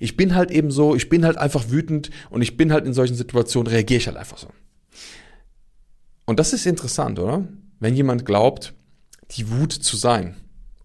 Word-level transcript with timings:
Ich 0.00 0.16
bin 0.16 0.34
halt 0.34 0.50
eben 0.50 0.70
so, 0.70 0.96
ich 0.96 1.08
bin 1.08 1.24
halt 1.24 1.36
einfach 1.36 1.70
wütend 1.70 2.10
und 2.30 2.42
ich 2.42 2.56
bin 2.56 2.72
halt 2.72 2.86
in 2.86 2.94
solchen 2.94 3.14
Situationen, 3.14 3.70
reagiere 3.70 3.98
ich 3.98 4.06
halt 4.08 4.16
einfach 4.16 4.38
so. 4.38 4.48
Und 6.24 6.40
das 6.40 6.52
ist 6.52 6.66
interessant, 6.66 7.18
oder? 7.18 7.46
Wenn 7.78 7.94
jemand 7.94 8.24
glaubt, 8.24 8.74
die 9.32 9.50
Wut 9.50 9.72
zu 9.72 9.96
sein 9.96 10.36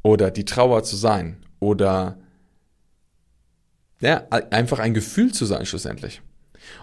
oder 0.04 0.32
die 0.32 0.46
Trauer 0.46 0.84
zu 0.84 0.98
sein 0.98 1.38
oder 1.60 2.20
ja, 4.02 4.28
einfach 4.30 4.80
ein 4.80 4.94
Gefühl 4.94 5.34
zu 5.34 5.46
sein 5.46 5.66
schlussendlich. 5.66 6.22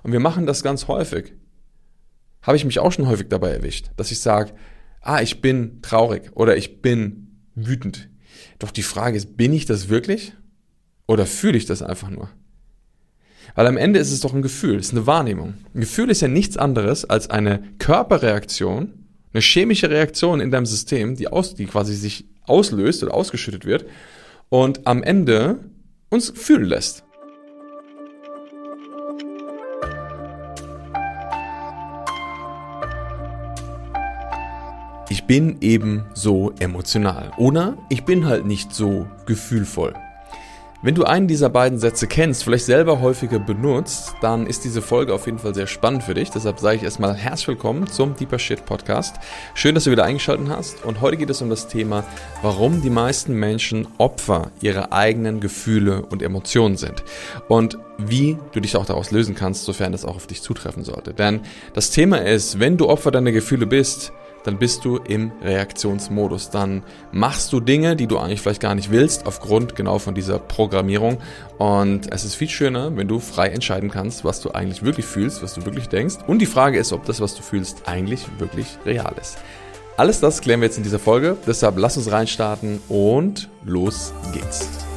Und 0.03 0.12
wir 0.12 0.21
machen 0.21 0.46
das 0.46 0.62
ganz 0.62 0.89
häufig. 0.89 1.35
Habe 2.41 2.57
ich 2.57 2.64
mich 2.64 2.79
auch 2.79 2.93
schon 2.93 3.07
häufig 3.07 3.29
dabei 3.29 3.51
erwischt, 3.51 3.91
dass 3.96 4.11
ich 4.11 4.21
sage, 4.21 4.55
ah, 5.03 5.21
ich 5.21 5.41
bin 5.43 5.83
traurig 5.83 6.30
oder 6.35 6.57
ich 6.57 6.80
bin 6.80 7.43
wütend. 7.55 8.09
Doch 8.59 8.71
die 8.71 8.83
Frage 8.83 9.19
ist, 9.19 9.37
bin 9.37 9.53
ich 9.53 9.67
das 9.67 9.89
wirklich 9.89 10.33
oder 11.07 11.27
fühle 11.27 11.59
ich 11.59 11.66
das 11.66 11.82
einfach 11.82 12.11
nur? 12.11 12.29
Weil 13.55 13.66
am 13.66 13.77
Ende 13.77 13.98
ist 13.98 14.12
es 14.12 14.21
doch 14.21 14.32
ein 14.32 14.43
Gefühl, 14.43 14.76
es 14.76 14.86
ist 14.86 14.93
eine 14.93 15.07
Wahrnehmung. 15.07 15.54
Ein 15.75 15.81
Gefühl 15.81 16.11
ist 16.11 16.22
ja 16.22 16.29
nichts 16.29 16.57
anderes 16.57 17.04
als 17.04 17.29
eine 17.29 17.63
Körperreaktion, 17.79 18.93
eine 19.32 19.43
chemische 19.43 19.90
Reaktion 19.90 20.40
in 20.40 20.50
deinem 20.50 20.67
System, 20.67 21.17
die, 21.17 21.29
aus, 21.29 21.54
die 21.54 21.67
quasi 21.67 21.95
sich 21.95 22.26
auslöst 22.46 23.03
oder 23.03 23.14
ausgeschüttet 23.14 23.67
wird 23.67 23.86
und 24.49 24.86
am 24.86 25.03
Ende 25.03 25.59
uns 26.09 26.31
fühlen 26.31 26.64
lässt. 26.64 27.04
Ich 35.09 35.25
bin 35.25 35.59
eben 35.61 36.06
so 36.14 36.53
emotional 36.59 37.33
oder 37.37 37.77
ich 37.91 38.05
bin 38.05 38.25
halt 38.25 38.47
nicht 38.47 38.73
so 38.73 39.06
gefühlvoll. 39.27 39.95
Wenn 40.84 40.97
du 40.97 41.05
einen 41.05 41.28
dieser 41.28 41.48
beiden 41.48 41.78
Sätze 41.78 42.09
kennst, 42.09 42.42
vielleicht 42.42 42.64
selber 42.64 43.00
häufiger 43.00 43.39
benutzt, 43.39 44.17
dann 44.20 44.48
ist 44.48 44.64
diese 44.64 44.83
Folge 44.83 45.14
auf 45.14 45.27
jeden 45.27 45.39
Fall 45.39 45.55
sehr 45.55 45.69
spannend 45.69 46.03
für 46.03 46.14
dich. 46.14 46.31
Deshalb 46.31 46.59
sage 46.59 46.79
ich 46.79 46.83
erstmal 46.83 47.15
herzlich 47.15 47.47
willkommen 47.47 47.87
zum 47.87 48.17
Deeper 48.17 48.41
Shit 48.41 48.67
Podcast. 48.67 49.15
Schön, 49.55 49.77
dass 49.77 49.84
du 49.84 49.93
wieder 49.93 50.03
eingeschaltet 50.03 50.48
hast. 50.48 50.84
Und 50.84 51.01
heute 51.01 51.19
geht 51.19 51.31
es 51.31 51.41
um 51.41 51.51
das 51.51 51.69
Thema, 51.69 52.03
warum 52.43 52.83
die 52.83 52.91
meisten 52.91 53.34
Menschen 53.34 53.87
Opfer 53.98 54.51
ihrer 54.61 54.93
eigenen 54.93 55.39
Gefühle 55.39 56.03
und 56.03 56.21
Emotionen 56.21 56.77
sind. 56.77 57.05
Und 57.47 57.78
wie 57.99 58.37
du 58.51 58.59
dich 58.59 58.75
auch 58.75 58.84
daraus 58.84 59.12
lösen 59.12 59.37
kannst, 59.37 59.62
sofern 59.62 59.93
das 59.93 60.05
auch 60.05 60.17
auf 60.17 60.27
dich 60.27 60.43
zutreffen 60.43 60.83
sollte. 60.83 61.15
Denn 61.15 61.43
das 61.75 61.93
Thema 61.93 62.23
ist, 62.23 62.59
wenn 62.59 62.77
du 62.77 62.89
Opfer 62.89 63.12
deiner 63.12 63.31
Gefühle 63.31 63.67
bist, 63.67 64.12
dann 64.45 64.59
bist 64.59 64.85
du 64.85 64.97
im 64.97 65.33
Reaktionsmodus. 65.43 66.51
Dann 66.51 66.83
machst 67.12 67.53
du 67.53 67.61
Dinge, 67.61 67.97
die 67.97 68.07
du 68.07 68.19
eigentlich 68.19 68.41
vielleicht 68.41 68.61
gar 68.61 68.75
nicht 68.75 68.91
willst, 68.91 69.27
aufgrund 69.27 69.77
genau 69.77 69.99
von 69.99 70.15
dieser 70.15 70.39
Programmierung. 70.39 71.19
Und 71.59 72.12
es 72.12 72.25
ist 72.25 72.34
viel 72.34 72.49
schöner, 72.49 72.97
wenn 72.97 73.09
du 73.09 73.19
frei 73.19 73.49
entscheiden 73.49 73.91
kannst, 73.91 74.25
was 74.25 74.41
du 74.41 74.53
eigentlich 74.53 74.83
wirklich 74.83 75.07
fühlst, 75.07 75.43
was 75.43 75.55
du 75.55 75.65
wirklich 75.65 75.89
denkst. 75.89 76.17
Und 76.27 76.41
die 76.41 76.47
Frage 76.47 76.79
ist, 76.79 76.93
ob 76.93 77.05
das, 77.05 77.21
was 77.21 77.34
du 77.34 77.43
fühlst, 77.43 77.83
eigentlich 77.87 78.27
wirklich 78.39 78.67
real 78.84 79.15
ist. 79.21 79.39
Alles 79.97 80.21
das 80.21 80.41
klären 80.41 80.61
wir 80.61 80.67
jetzt 80.67 80.79
in 80.79 80.84
dieser 80.84 80.99
Folge. 80.99 81.37
Deshalb 81.47 81.77
lass 81.79 81.97
uns 81.97 82.11
reinstarten 82.11 82.81
und 82.89 83.49
los 83.65 84.12
geht's. 84.33 84.92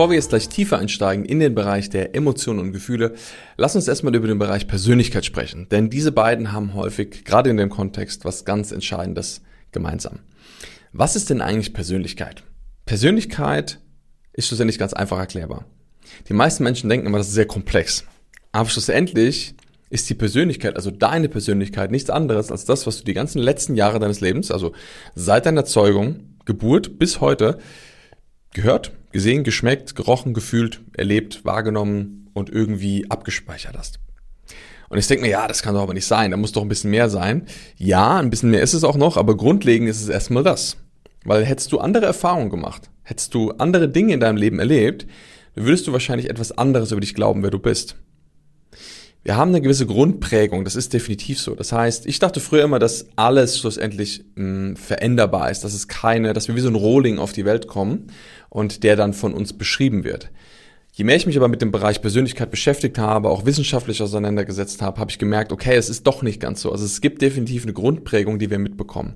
Bevor 0.00 0.08
wir 0.08 0.16
jetzt 0.16 0.30
gleich 0.30 0.48
tiefer 0.48 0.78
einsteigen 0.78 1.26
in 1.26 1.40
den 1.40 1.54
Bereich 1.54 1.90
der 1.90 2.14
Emotionen 2.14 2.58
und 2.58 2.72
Gefühle, 2.72 3.12
lass 3.58 3.76
uns 3.76 3.86
erstmal 3.86 4.14
über 4.14 4.28
den 4.28 4.38
Bereich 4.38 4.66
Persönlichkeit 4.66 5.26
sprechen. 5.26 5.68
Denn 5.68 5.90
diese 5.90 6.10
beiden 6.10 6.52
haben 6.52 6.72
häufig, 6.72 7.22
gerade 7.26 7.50
in 7.50 7.58
dem 7.58 7.68
Kontext, 7.68 8.24
was 8.24 8.46
ganz 8.46 8.72
Entscheidendes 8.72 9.42
gemeinsam. 9.72 10.20
Was 10.94 11.16
ist 11.16 11.28
denn 11.28 11.42
eigentlich 11.42 11.74
Persönlichkeit? 11.74 12.44
Persönlichkeit 12.86 13.78
ist 14.32 14.48
schlussendlich 14.48 14.78
ganz 14.78 14.94
einfach 14.94 15.18
erklärbar. 15.18 15.66
Die 16.30 16.32
meisten 16.32 16.64
Menschen 16.64 16.88
denken 16.88 17.06
immer, 17.06 17.18
das 17.18 17.28
ist 17.28 17.34
sehr 17.34 17.44
komplex. 17.44 18.06
Aber 18.52 18.70
schlussendlich 18.70 19.54
ist 19.90 20.08
die 20.08 20.14
Persönlichkeit, 20.14 20.76
also 20.76 20.90
deine 20.90 21.28
Persönlichkeit, 21.28 21.90
nichts 21.90 22.08
anderes 22.08 22.50
als 22.50 22.64
das, 22.64 22.86
was 22.86 22.96
du 22.96 23.04
die 23.04 23.12
ganzen 23.12 23.42
letzten 23.42 23.74
Jahre 23.74 23.98
deines 23.98 24.22
Lebens, 24.22 24.50
also 24.50 24.72
seit 25.14 25.44
deiner 25.44 25.66
Zeugung, 25.66 26.38
Geburt 26.46 26.98
bis 26.98 27.20
heute, 27.20 27.58
gehört, 28.52 28.92
gesehen, 29.12 29.44
geschmeckt, 29.44 29.94
gerochen, 29.94 30.34
gefühlt, 30.34 30.80
erlebt, 30.96 31.44
wahrgenommen 31.44 32.28
und 32.32 32.50
irgendwie 32.50 33.10
abgespeichert 33.10 33.76
hast. 33.76 34.00
Und 34.88 34.98
ich 34.98 35.06
denke 35.06 35.22
mir, 35.22 35.30
ja, 35.30 35.46
das 35.46 35.62
kann 35.62 35.74
doch 35.74 35.82
aber 35.82 35.94
nicht 35.94 36.06
sein, 36.06 36.32
da 36.32 36.36
muss 36.36 36.52
doch 36.52 36.62
ein 36.62 36.68
bisschen 36.68 36.90
mehr 36.90 37.08
sein. 37.08 37.46
Ja, 37.76 38.18
ein 38.18 38.28
bisschen 38.28 38.50
mehr 38.50 38.62
ist 38.62 38.74
es 38.74 38.82
auch 38.82 38.96
noch, 38.96 39.16
aber 39.16 39.36
grundlegend 39.36 39.88
ist 39.88 40.02
es 40.02 40.08
erstmal 40.08 40.42
das. 40.42 40.78
Weil 41.24 41.44
hättest 41.44 41.70
du 41.70 41.78
andere 41.78 42.06
Erfahrungen 42.06 42.50
gemacht, 42.50 42.90
hättest 43.02 43.34
du 43.34 43.52
andere 43.52 43.88
Dinge 43.88 44.14
in 44.14 44.20
deinem 44.20 44.36
Leben 44.36 44.58
erlebt, 44.58 45.06
dann 45.54 45.64
würdest 45.64 45.86
du 45.86 45.92
wahrscheinlich 45.92 46.28
etwas 46.28 46.52
anderes 46.52 46.90
über 46.90 47.00
dich 47.00 47.14
glauben, 47.14 47.42
wer 47.42 47.50
du 47.50 47.58
bist. 47.58 47.96
Wir 49.22 49.36
haben 49.36 49.50
eine 49.50 49.60
gewisse 49.60 49.86
Grundprägung, 49.86 50.64
das 50.64 50.76
ist 50.76 50.94
definitiv 50.94 51.38
so. 51.38 51.54
Das 51.54 51.72
heißt, 51.72 52.06
ich 52.06 52.18
dachte 52.18 52.40
früher 52.40 52.64
immer, 52.64 52.78
dass 52.78 53.06
alles 53.16 53.58
schlussendlich 53.58 54.24
mh, 54.34 54.44
hm, 54.44 54.76
veränderbar 54.76 55.50
ist, 55.50 55.62
dass 55.62 55.74
es 55.74 55.88
keine, 55.88 56.32
dass 56.32 56.48
wir 56.48 56.56
wie 56.56 56.60
so 56.60 56.68
ein 56.68 56.74
Rohling 56.74 57.18
auf 57.18 57.32
die 57.32 57.44
Welt 57.44 57.66
kommen 57.66 58.06
und 58.48 58.82
der 58.82 58.96
dann 58.96 59.12
von 59.12 59.34
uns 59.34 59.52
beschrieben 59.52 60.04
wird. 60.04 60.30
Je 60.92 61.04
mehr 61.04 61.16
ich 61.16 61.26
mich 61.26 61.36
aber 61.36 61.48
mit 61.48 61.62
dem 61.62 61.70
Bereich 61.70 62.02
Persönlichkeit 62.02 62.50
beschäftigt 62.50 62.98
habe, 62.98 63.28
auch 63.28 63.44
wissenschaftlich 63.44 64.02
auseinandergesetzt 64.02 64.82
habe, 64.82 65.00
habe 65.00 65.10
ich 65.10 65.18
gemerkt, 65.18 65.52
okay, 65.52 65.76
es 65.76 65.88
ist 65.88 66.06
doch 66.06 66.22
nicht 66.22 66.40
ganz 66.40 66.62
so. 66.62 66.72
Also 66.72 66.84
es 66.84 67.00
gibt 67.00 67.22
definitiv 67.22 67.62
eine 67.62 67.72
Grundprägung, 67.72 68.38
die 68.38 68.50
wir 68.50 68.58
mitbekommen. 68.58 69.14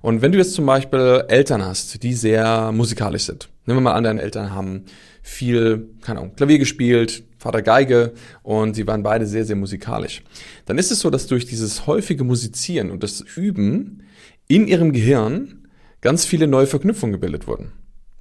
Und 0.00 0.22
wenn 0.22 0.32
du 0.32 0.38
jetzt 0.38 0.54
zum 0.54 0.64
Beispiel 0.64 1.24
Eltern 1.28 1.64
hast, 1.64 2.02
die 2.02 2.14
sehr 2.14 2.72
musikalisch 2.72 3.24
sind, 3.24 3.50
nehmen 3.66 3.78
wir 3.78 3.82
mal 3.82 3.94
an, 3.94 4.04
deine 4.04 4.22
Eltern 4.22 4.54
haben 4.54 4.84
viel, 5.22 5.90
keine 6.00 6.20
Ahnung, 6.20 6.36
Klavier 6.36 6.58
gespielt, 6.58 7.22
Vater 7.40 7.62
Geige 7.62 8.12
und 8.42 8.74
sie 8.74 8.86
waren 8.86 9.02
beide 9.02 9.24
sehr, 9.24 9.46
sehr 9.46 9.56
musikalisch. 9.56 10.22
Dann 10.66 10.76
ist 10.76 10.90
es 10.90 11.00
so, 11.00 11.08
dass 11.08 11.26
durch 11.26 11.46
dieses 11.46 11.86
häufige 11.86 12.22
Musizieren 12.22 12.90
und 12.90 13.02
das 13.02 13.22
Üben 13.34 14.02
in 14.46 14.68
ihrem 14.68 14.92
Gehirn 14.92 15.66
ganz 16.02 16.26
viele 16.26 16.46
neue 16.46 16.66
Verknüpfungen 16.66 17.14
gebildet 17.14 17.46
wurden. 17.46 17.72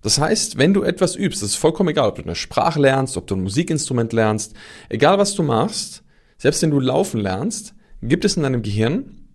Das 0.02 0.20
heißt, 0.20 0.58
wenn 0.58 0.74
du 0.74 0.84
etwas 0.84 1.18
übst, 1.18 1.44
ist 1.44 1.56
vollkommen 1.56 1.90
egal, 1.90 2.08
ob 2.08 2.16
du 2.16 2.22
eine 2.22 2.36
Sprache 2.36 2.80
lernst, 2.80 3.18
ob 3.18 3.28
du 3.28 3.36
ein 3.36 3.44
Musikinstrument 3.44 4.14
lernst, 4.14 4.54
egal 4.88 5.18
was 5.18 5.36
du 5.36 5.44
machst, 5.44 6.02
selbst 6.38 6.62
wenn 6.62 6.72
du 6.72 6.80
laufen 6.80 7.20
lernst, 7.20 7.74
gibt 8.02 8.24
es 8.24 8.38
in 8.38 8.44
deinem 8.44 8.62
Gehirn 8.62 9.28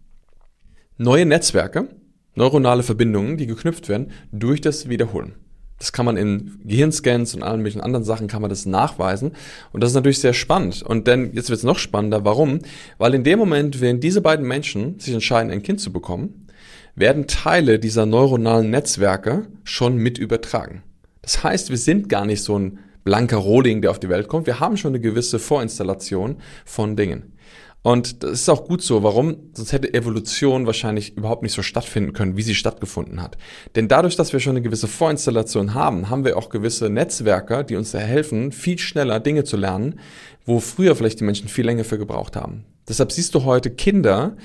neue 0.97 1.27
Netzwerke, 1.27 1.89
neuronale 2.35 2.83
Verbindungen, 2.83 3.37
die 3.37 3.47
geknüpft 3.47 3.91
werden 3.91 4.13
durch 4.33 4.63
das 4.63 4.89
Wiederholen. 4.89 5.35
Das 5.79 5.93
kann 5.93 6.07
man 6.07 6.17
in 6.17 6.61
Gehirnscans 6.65 7.35
und 7.35 7.43
allen 7.43 7.59
möglichen 7.59 7.81
anderen 7.81 8.05
Sachen 8.05 8.29
kann 8.29 8.41
man 8.41 8.49
das 8.49 8.65
nachweisen. 8.65 9.33
Und 9.73 9.83
das 9.83 9.91
ist 9.91 9.95
natürlich 9.95 10.21
sehr 10.21 10.33
spannend. 10.33 10.83
Und 10.83 11.09
dann, 11.09 11.33
jetzt 11.33 11.51
wird 11.51 11.59
es 11.59 11.65
noch 11.65 11.79
spannender. 11.79 12.25
Warum? 12.25 12.61
Weil 12.99 13.15
in 13.15 13.25
dem 13.25 13.39
Moment, 13.39 13.81
wenn 13.81 14.01
diese 14.01 14.21
beiden 14.21 14.47
Menschen 14.47 14.99
sich 15.01 15.13
entscheiden, 15.13 15.51
ein 15.51 15.63
Kind 15.63 15.81
zu 15.81 15.93
bekommen, 15.93 16.47
werden 16.95 17.27
Teile 17.27 17.79
dieser 17.79 18.07
neuronalen 18.07 18.71
Netzwerke 18.71 19.47
schon 19.65 19.97
mit 19.97 20.17
übertragen. 20.17 20.83
Das 21.23 21.43
heißt, 21.43 21.71
wir 21.71 21.77
sind 21.77 22.09
gar 22.09 22.25
nicht 22.25 22.43
so 22.43 22.59
ein 22.59 22.79
blanker 23.03 23.37
Rohling, 23.37 23.83
der 23.83 23.91
auf 23.91 24.01
die 24.01 24.09
Welt 24.09 24.29
kommt. 24.29 24.47
Wir 24.47 24.61
haben 24.61 24.77
schon 24.77 24.93
eine 24.93 25.01
gewisse 25.01 25.39
Vorinstallation 25.39 26.37
von 26.65 26.97
Dingen. 26.97 27.34
Und 27.85 28.23
das 28.23 28.33
ist 28.33 28.49
auch 28.49 28.65
gut 28.65 28.81
so. 28.81 29.03
Warum? 29.03 29.37
Sonst 29.53 29.73
hätte 29.75 29.93
Evolution 29.93 30.67
wahrscheinlich 30.67 31.19
überhaupt 31.19 31.43
nicht 31.43 31.53
so 31.53 31.61
stattfinden 31.61 32.15
können, 32.15 32.35
wie 32.35 32.43
sie 32.43 32.55
stattgefunden 32.55 33.21
hat. 33.21 33.37
Denn 33.77 33.89
dadurch, 33.89 34.17
dass 34.17 34.33
wir 34.33 34.41
schon 34.41 34.53
eine 34.53 34.63
gewisse 34.63 34.89
Vorinstallation 34.89 35.75
haben, 35.75 36.09
haben 36.09 36.25
wir 36.25 36.39
auch 36.39 36.49
gewisse 36.49 36.89
Netzwerke, 36.89 37.63
die 37.63 37.77
uns 37.77 37.93
helfen, 37.93 38.53
viel 38.53 38.79
schneller 38.79 39.21
Dinge 39.21 39.45
zu 39.45 39.59
lernen, 39.59 40.01
wo 40.47 40.61
früher 40.61 40.97
vielleicht 40.97 41.21
die 41.21 41.25
Menschen 41.25 41.49
viel 41.49 41.67
länger 41.67 41.85
für 41.85 41.99
gebraucht 41.99 42.37
haben. 42.37 42.65
Deshalb 42.89 43.13
siehst 43.13 43.35
du 43.35 43.45
heute 43.45 43.71
Kinder, 43.71 44.39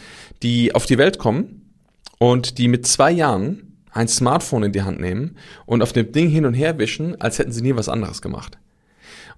die 0.43 0.75
auf 0.75 0.85
die 0.85 0.97
Welt 0.97 1.17
kommen 1.17 1.71
und 2.17 2.57
die 2.57 2.67
mit 2.67 2.87
zwei 2.87 3.09
Jahren 3.09 3.77
ein 3.91 4.09
Smartphone 4.09 4.63
in 4.63 4.73
die 4.73 4.81
Hand 4.81 4.99
nehmen 4.99 5.37
und 5.65 5.81
auf 5.81 5.93
dem 5.93 6.11
Ding 6.11 6.27
hin 6.27 6.45
und 6.45 6.55
her 6.55 6.77
wischen, 6.77 7.19
als 7.21 7.39
hätten 7.39 7.53
sie 7.53 7.61
nie 7.61 7.75
was 7.77 7.87
anderes 7.87 8.21
gemacht. 8.21 8.57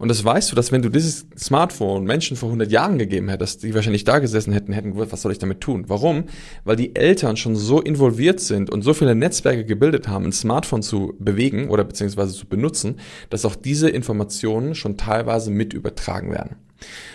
Und 0.02 0.08
das 0.08 0.26
weißt 0.26 0.52
du, 0.52 0.56
dass 0.56 0.72
wenn 0.72 0.82
du 0.82 0.90
dieses 0.90 1.28
Smartphone 1.38 2.06
Menschen 2.06 2.36
vor 2.36 2.50
100 2.50 2.72
Jahren 2.72 2.98
gegeben 2.98 3.30
hättest, 3.30 3.62
die 3.62 3.76
wahrscheinlich 3.76 4.04
da 4.04 4.18
gesessen 4.18 4.52
hätten, 4.52 4.74
hätten 4.74 4.94
gewusst, 4.94 5.12
was 5.12 5.22
soll 5.22 5.32
ich 5.32 5.38
damit 5.38 5.62
tun? 5.62 5.86
Warum? 5.90 6.24
Weil 6.64 6.76
die 6.76 6.96
Eltern 6.96 7.38
schon 7.38 7.56
so 7.56 7.80
involviert 7.80 8.40
sind 8.40 8.72
und 8.72 8.82
so 8.82 8.96
viele 8.96 9.14
Netzwerke 9.14 9.64
gebildet 9.64 10.08
haben, 10.08 10.26
ein 10.26 10.32
Smartphone 10.32 10.82
zu 10.82 11.14
bewegen 11.20 11.70
oder 11.70 11.84
beziehungsweise 11.84 12.34
zu 12.34 12.48
benutzen, 12.48 12.96
dass 13.30 13.46
auch 13.46 13.54
diese 13.54 13.92
Informationen 13.92 14.74
schon 14.74 14.98
teilweise 14.98 15.52
mit 15.52 15.72
übertragen 15.72 16.32
werden. 16.32 16.56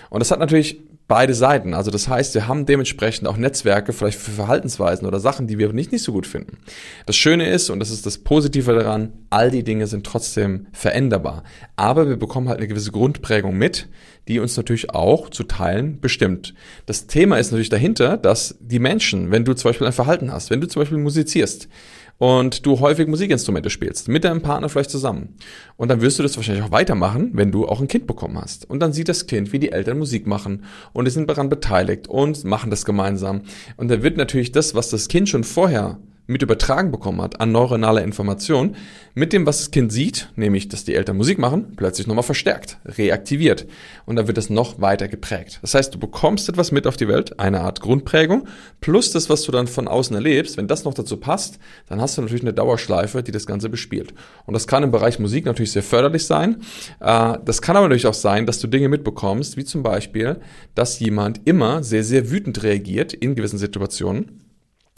Und 0.09 0.21
das 0.21 0.31
hat 0.31 0.39
natürlich 0.39 0.81
beide 1.09 1.35
Seiten. 1.35 1.75
Also 1.75 1.91
das 1.91 2.09
heißt, 2.09 2.35
wir 2.35 2.49
haben 2.49 2.67
dementsprechend 2.67 3.29
auch 3.29 3.37
Netzwerke 3.37 3.93
vielleicht 3.93 4.19
für 4.19 4.33
Verhaltensweisen 4.33 5.07
oder 5.07 5.21
Sachen, 5.21 5.47
die 5.47 5.59
wir 5.59 5.73
nicht, 5.73 5.93
nicht 5.93 6.03
so 6.03 6.13
gut 6.13 6.27
finden. 6.27 6.59
Das 7.07 7.17
Schöne 7.17 7.49
ist, 7.49 7.71
und 7.71 7.79
das 7.79 7.91
ist 7.91 8.07
das 8.07 8.19
Positive 8.19 8.75
daran, 8.75 9.13
all 9.31 9.51
die 9.51 9.63
Dinge 9.63 9.87
sind 9.87 10.05
trotzdem 10.05 10.67
veränderbar. 10.73 11.45
Aber 11.77 12.09
wir 12.09 12.17
bekommen 12.17 12.49
halt 12.49 12.59
eine 12.59 12.69
gewisse 12.69 12.91
Grundprägung 12.91 13.57
mit, 13.57 13.89
die 14.27 14.41
uns 14.41 14.57
natürlich 14.57 14.91
auch 14.91 15.31
zu 15.31 15.45
Teilen 15.45 16.01
bestimmt. 16.01 16.55
Das 16.87 17.07
Thema 17.07 17.39
ist 17.39 17.53
natürlich 17.53 17.69
dahinter, 17.69 18.17
dass 18.17 18.57
die 18.61 18.81
Menschen, 18.81 19.31
wenn 19.31 19.45
du 19.45 19.55
zum 19.55 19.69
Beispiel 19.69 19.87
ein 19.87 19.93
Verhalten 19.93 20.33
hast, 20.33 20.51
wenn 20.51 20.61
du 20.61 20.67
zum 20.67 20.83
Beispiel 20.83 20.99
musizierst, 20.99 21.69
und 22.19 22.65
du 22.65 22.81
häufig 22.81 23.07
Musikinstrumente 23.09 23.71
spielst, 23.71 24.09
mit 24.09 24.25
deinem 24.25 24.43
Partner 24.43 24.69
vielleicht 24.69 24.91
zusammen. 24.91 25.37
Und 25.77 25.89
dann 25.89 26.01
wirst 26.01 26.19
du 26.19 26.23
das 26.23 26.37
wahrscheinlich 26.37 26.65
auch 26.65 26.71
weitermachen, 26.71 27.31
wenn 27.35 27.53
du 27.53 27.67
auch 27.67 27.81
ein 27.81 27.89
Kind 27.89 28.07
bekommen 28.07 28.39
hast. 28.39 28.69
Und 28.69 28.81
dann 28.81 28.93
sieht 28.93 29.09
das 29.09 29.27
Kind, 29.27 29.53
wie 29.53 29.59
die 29.59 29.73
Eltern 29.73 29.99
Musik 29.99 30.27
machen 30.27 30.65
und 30.93 31.05
die 31.05 31.11
sind 31.11 31.29
daran 31.29 31.49
beteiligt 31.49 32.09
und 32.09 32.45
machen 32.45 32.71
das 32.71 32.85
gemeinsam. 32.85 33.43
Und 33.77 33.89
dann 33.89 34.03
wird 34.03 34.17
natürlich 34.17 34.53
das, 34.53 34.75
was 34.75 34.91
das 34.91 35.09
Kind 35.09 35.29
schon 35.29 35.45
vorher 35.45 35.99
mit 36.27 36.43
übertragen 36.43 36.91
bekommen 36.91 37.23
hat 37.23 37.41
an 37.41 37.53
neuronaler 37.53 38.03
Information, 38.03 38.77
mit 39.15 39.33
dem, 39.33 39.47
was 39.47 39.59
das 39.59 39.71
Kind 39.71 39.93
sieht, 39.93 40.29
nämlich, 40.37 40.69
dass 40.69 40.85
die 40.85 40.95
Eltern 40.95 41.17
Musik 41.17 41.39
machen, 41.39 41.73
plötzlich 41.77 42.07
nochmal 42.07 42.25
verstärkt, 42.25 42.79
reaktiviert. 42.85 43.67
Und 44.05 44.17
dann 44.17 44.27
wird 44.27 44.37
das 44.37 44.51
noch 44.51 44.81
weiter 44.81 45.09
geprägt. 45.09 45.59
Das 45.63 45.75
heißt, 45.75 45.95
du 45.95 45.99
bekommst 45.99 46.49
etwas 46.49 46.73
mit 46.73 46.87
auf 46.87 46.97
die 46.97 47.09
Welt, 47.09 47.39
eine 47.39 47.61
Art 47.61 47.81
Grundprägung, 47.81 48.49
plus 48.81 49.13
das, 49.13 49.31
was 49.31 49.43
du 49.43 49.53
dann 49.53 49.69
von 49.69 49.89
außen 49.89 50.15
erlebst. 50.15 50.57
Wenn 50.57 50.69
das 50.69 50.85
noch 50.85 50.95
dazu 50.95 51.17
passt, 51.17 51.59
dann 51.89 52.01
hast 52.01 52.19
du 52.19 52.23
natürlich 52.23 52.43
eine 52.43 52.53
Dauerschleife, 52.53 53.23
die 53.23 53.33
das 53.33 53.47
Ganze 53.47 53.69
bespielt. 53.69 54.13
Und 54.45 54.55
das 54.55 54.67
kann 54.67 54.83
im 54.83 54.91
Bereich 54.91 55.19
Musik 55.19 55.47
natürlich 55.47 55.73
sehr 55.73 55.83
förderlich 55.83 56.27
sein. 56.27 56.63
Äh, 57.01 57.39
das 57.45 57.63
kann 57.63 57.77
aber 57.77 57.87
natürlich 57.87 58.07
auch 58.07 58.15
sein, 58.15 58.47
dass 58.47 58.59
du 58.59 58.67
Dinge 58.67 58.89
mitbekommst, 58.89 59.57
wie 59.57 59.65
zum 59.65 59.83
Beispiel, 59.83 60.41
dass 60.75 60.99
jemand 60.99 61.41
immer 61.47 61.83
sehr, 61.83 62.05
sehr 62.05 62.31
wütend 62.31 62.63
reagiert 62.63 63.13
in 63.13 63.35
gewissen 63.35 63.59
Situationen 63.59 64.46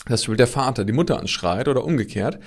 dass 0.05 0.23
der 0.23 0.47
Vater 0.47 0.85
die 0.85 0.93
Mutter 0.93 1.19
anschreit 1.19 1.67
oder 1.67 1.83
umgekehrt. 1.83 2.39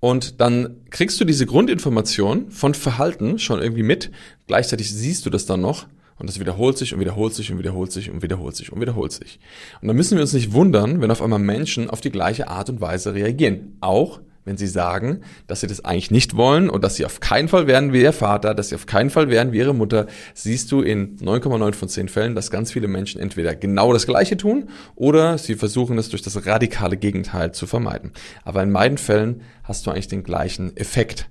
Und 0.00 0.40
dann 0.40 0.76
kriegst 0.90 1.20
du 1.20 1.24
diese 1.24 1.46
Grundinformation 1.46 2.50
von 2.50 2.74
Verhalten 2.74 3.38
schon 3.38 3.62
irgendwie 3.62 3.82
mit. 3.82 4.10
Gleichzeitig 4.46 4.92
siehst 4.92 5.24
du 5.24 5.30
das 5.30 5.46
dann 5.46 5.60
noch. 5.60 5.86
Und 6.18 6.28
das 6.30 6.40
wiederholt 6.40 6.78
sich 6.78 6.94
und 6.94 7.00
wiederholt 7.00 7.34
sich 7.34 7.52
und 7.52 7.58
wiederholt 7.58 7.92
sich 7.92 8.10
und 8.10 8.22
wiederholt 8.22 8.56
sich 8.56 8.72
und 8.72 8.80
wiederholt 8.80 9.12
sich. 9.12 9.38
Und 9.82 9.88
dann 9.88 9.96
müssen 9.96 10.16
wir 10.16 10.22
uns 10.22 10.32
nicht 10.32 10.52
wundern, 10.52 11.00
wenn 11.00 11.10
auf 11.10 11.20
einmal 11.20 11.38
Menschen 11.38 11.90
auf 11.90 12.00
die 12.00 12.10
gleiche 12.10 12.48
Art 12.48 12.70
und 12.70 12.80
Weise 12.80 13.14
reagieren. 13.14 13.76
Auch 13.80 14.20
wenn 14.46 14.56
sie 14.56 14.66
sagen, 14.66 15.20
dass 15.46 15.60
sie 15.60 15.66
das 15.66 15.84
eigentlich 15.84 16.10
nicht 16.10 16.36
wollen 16.36 16.70
und 16.70 16.82
dass 16.82 16.96
sie 16.96 17.04
auf 17.04 17.20
keinen 17.20 17.48
Fall 17.48 17.66
werden 17.66 17.92
wie 17.92 18.00
ihr 18.00 18.14
Vater, 18.14 18.54
dass 18.54 18.70
sie 18.70 18.76
auf 18.76 18.86
keinen 18.86 19.10
Fall 19.10 19.28
werden 19.28 19.52
wie 19.52 19.58
ihre 19.58 19.74
Mutter, 19.74 20.06
siehst 20.32 20.72
du 20.72 20.80
in 20.80 21.18
9,9 21.18 21.74
von 21.74 21.88
10 21.88 22.08
Fällen, 22.08 22.34
dass 22.34 22.50
ganz 22.50 22.72
viele 22.72 22.88
Menschen 22.88 23.20
entweder 23.20 23.54
genau 23.54 23.92
das 23.92 24.06
Gleiche 24.06 24.38
tun 24.38 24.70
oder 24.94 25.36
sie 25.36 25.56
versuchen 25.56 25.98
es 25.98 26.08
durch 26.08 26.22
das 26.22 26.46
radikale 26.46 26.96
Gegenteil 26.96 27.52
zu 27.52 27.66
vermeiden. 27.66 28.12
Aber 28.44 28.62
in 28.62 28.72
beiden 28.72 28.96
Fällen 28.96 29.42
hast 29.64 29.86
du 29.86 29.90
eigentlich 29.90 30.08
den 30.08 30.22
gleichen 30.22 30.76
Effekt. 30.76 31.28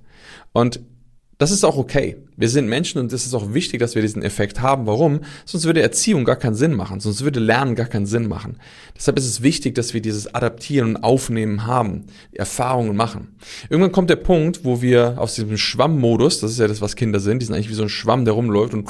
Und 0.52 0.80
das 1.38 1.50
ist 1.50 1.64
auch 1.64 1.76
okay. 1.76 2.16
Wir 2.36 2.48
sind 2.48 2.66
Menschen 2.68 2.98
und 2.98 3.12
es 3.12 3.26
ist 3.26 3.34
auch 3.34 3.52
wichtig, 3.52 3.80
dass 3.80 3.94
wir 3.94 4.02
diesen 4.02 4.22
Effekt 4.22 4.60
haben. 4.60 4.86
Warum? 4.86 5.20
Sonst 5.44 5.64
würde 5.64 5.82
Erziehung 5.82 6.24
gar 6.24 6.36
keinen 6.36 6.54
Sinn 6.54 6.74
machen. 6.74 7.00
Sonst 7.00 7.24
würde 7.24 7.40
Lernen 7.40 7.74
gar 7.74 7.86
keinen 7.86 8.06
Sinn 8.06 8.26
machen. 8.26 8.58
Deshalb 8.96 9.18
ist 9.18 9.26
es 9.26 9.42
wichtig, 9.42 9.74
dass 9.74 9.92
wir 9.92 10.00
dieses 10.00 10.34
Adaptieren 10.34 10.96
und 10.96 11.04
Aufnehmen 11.04 11.66
haben, 11.66 12.06
Erfahrungen 12.32 12.96
machen. 12.96 13.36
Irgendwann 13.68 13.92
kommt 13.92 14.08
der 14.08 14.16
Punkt, 14.16 14.64
wo 14.64 14.80
wir 14.80 15.16
aus 15.18 15.34
diesem 15.34 15.58
Schwammmodus, 15.58 16.40
das 16.40 16.52
ist 16.52 16.58
ja 16.58 16.68
das, 16.68 16.80
was 16.80 16.96
Kinder 16.96 17.20
sind, 17.20 17.40
die 17.40 17.46
sind 17.46 17.54
eigentlich 17.54 17.70
wie 17.70 17.74
so 17.74 17.82
ein 17.82 17.90
Schwamm, 17.90 18.24
der 18.24 18.34
rumläuft 18.34 18.72
und 18.72 18.86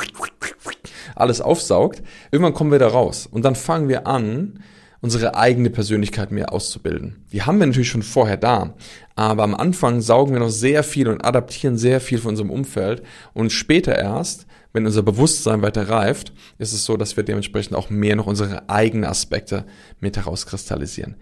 alles 1.17 1.41
aufsaugt. 1.41 2.03
Irgendwann 2.31 2.55
kommen 2.55 2.71
wir 2.71 2.79
da 2.79 2.89
raus. 2.89 3.29
Und 3.31 3.45
dann 3.45 3.57
fangen 3.57 3.89
wir 3.89 4.07
an, 4.07 4.61
unsere 5.01 5.37
eigene 5.37 5.71
Persönlichkeit 5.71 6.31
mehr 6.31 6.53
auszubilden. 6.53 7.25
Die 7.33 7.43
haben 7.43 7.59
wir 7.59 7.67
natürlich 7.67 7.91
schon 7.91 8.03
vorher 8.03 8.37
da, 8.37 8.75
aber 9.15 9.45
am 9.45 9.55
Anfang 9.55 10.01
saugen 10.01 10.33
wir 10.33 10.41
noch 10.41 10.51
sehr 10.51 10.83
viel 10.83 11.09
und 11.09 11.25
adaptieren 11.25 11.77
sehr 11.77 12.01
viel 12.01 12.19
von 12.19 12.31
unserem 12.31 12.51
Umfeld 12.51 13.03
und 13.35 13.53
später 13.53 13.97
erst, 13.97 14.47
wenn 14.77 14.85
unser 14.85 15.03
Bewusstsein 15.03 15.63
weiter 15.63 15.89
reift, 15.89 16.35
ist 16.59 16.75
es 16.75 16.85
so, 16.85 16.99
dass 16.99 17.17
wir 17.17 17.25
dementsprechend 17.25 17.75
auch 17.75 17.89
mehr 17.89 18.15
noch 18.15 18.27
unsere 18.27 18.69
eigenen 18.69 19.09
Aspekte 19.09 19.65
mit 20.01 20.19
herauskristallisieren. 20.19 21.17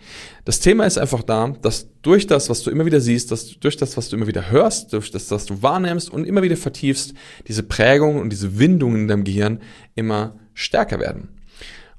Das 0.44 0.58
Thema 0.58 0.86
ist 0.86 0.98
einfach 0.98 1.22
da, 1.22 1.54
dass 1.62 1.86
durch 2.02 2.26
das, 2.26 2.50
was 2.50 2.64
du 2.64 2.70
immer 2.72 2.84
wieder 2.84 3.00
siehst, 3.00 3.30
dass 3.30 3.60
durch 3.60 3.76
das, 3.76 3.96
was 3.96 4.08
du 4.08 4.16
immer 4.16 4.26
wieder 4.26 4.50
hörst, 4.50 4.92
durch 4.92 5.12
das, 5.12 5.30
was 5.30 5.46
du 5.46 5.62
wahrnimmst 5.62 6.10
und 6.10 6.24
immer 6.24 6.42
wieder 6.42 6.56
vertiefst, 6.56 7.14
diese 7.46 7.62
Prägungen 7.62 8.20
und 8.20 8.30
diese 8.30 8.58
Windungen 8.58 9.02
in 9.02 9.08
deinem 9.08 9.22
Gehirn 9.22 9.60
immer 9.94 10.34
stärker 10.52 10.98
werden. 10.98 11.28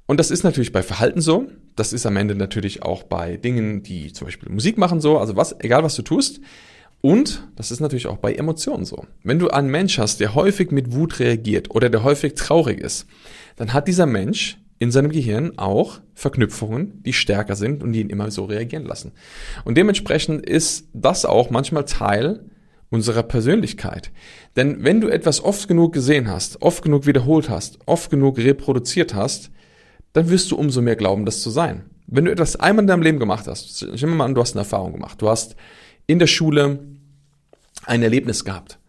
Und 0.08 0.20
das 0.20 0.32
ist 0.32 0.44
natürlich 0.44 0.74
bei 0.74 0.84
Verhalten 0.84 1.22
so. 1.22 1.48
Das 1.76 1.94
ist 1.94 2.06
am 2.06 2.18
Ende 2.18 2.36
natürlich 2.36 2.84
auch 2.84 3.04
bei 3.04 3.38
Dingen, 3.38 3.84
die 3.84 4.14
zum 4.14 4.28
Beispiel 4.28 4.52
Musik 4.52 4.78
machen 4.78 5.02
so. 5.02 5.18
Also 5.18 5.36
was, 5.36 5.56
egal 5.60 5.84
was 5.84 5.96
du 5.96 6.02
tust. 6.02 6.40
Und 7.02 7.48
das 7.56 7.72
ist 7.72 7.82
natürlich 7.82 8.08
auch 8.08 8.18
bei 8.18 8.34
Emotionen 8.34 8.86
so. 8.86 9.06
Wenn 9.24 9.38
du 9.38 9.50
einen 9.50 9.70
Mensch 9.70 10.00
hast, 10.00 10.20
der 10.20 10.34
häufig 10.34 10.72
mit 10.72 10.94
Wut 10.94 11.20
reagiert 11.20 11.70
oder 11.70 11.90
der 11.90 12.04
häufig 12.04 12.34
traurig 12.34 12.80
ist, 12.80 13.06
dann 13.58 13.74
hat 13.74 13.88
dieser 13.88 14.06
Mensch 14.06 14.58
in 14.80 14.92
seinem 14.92 15.12
Gehirn 15.12 15.58
auch 15.58 16.00
Verknüpfungen, 16.14 17.04
die 17.04 17.14
stärker 17.14 17.56
sind 17.56 17.84
und 17.84 17.94
die 17.94 18.02
ihn 18.02 18.10
immer 18.10 18.32
so 18.32 18.46
reagieren 18.46 18.86
lassen. 18.86 19.12
Und 19.64 19.78
dementsprechend 19.78 20.46
ist 20.46 20.88
das 20.94 21.26
auch 21.26 21.50
manchmal 21.50 21.86
Teil 21.86 22.46
unserer 22.90 23.24
Persönlichkeit. 23.24 24.12
Denn 24.56 24.84
wenn 24.84 25.02
du 25.02 25.08
etwas 25.08 25.44
oft 25.44 25.68
genug 25.68 25.94
gesehen 25.94 26.30
hast, 26.30 26.62
oft 26.62 26.84
genug 26.84 27.06
wiederholt 27.06 27.50
hast, 27.50 27.80
oft 27.86 28.10
genug 28.10 28.38
reproduziert 28.38 29.14
hast, 29.14 29.52
dann 30.16 30.30
wirst 30.30 30.50
du 30.50 30.56
umso 30.56 30.82
mehr 30.82 30.96
glauben, 30.96 31.26
das 31.26 31.42
zu 31.42 31.50
sein. 31.50 31.90
Wenn 32.08 32.24
du 32.24 32.32
etwas 32.32 32.56
einmal 32.56 32.84
in 32.84 32.88
deinem 32.88 33.02
Leben 33.02 33.20
gemacht 33.20 33.48
hast, 33.48 33.82
nehmen 33.82 34.00
wir 34.00 34.08
mal 34.08 34.26
an, 34.26 34.34
du 34.34 34.40
hast 34.40 34.54
eine 34.54 34.62
Erfahrung 34.62 34.94
gemacht. 34.94 35.22
Du 35.22 35.28
hast 35.28 35.58
in 36.08 36.20
der 36.20 36.28
Schule 36.28 36.80
ein 37.84 38.02
Erlebnis 38.02 38.46
gehabt, 38.46 38.80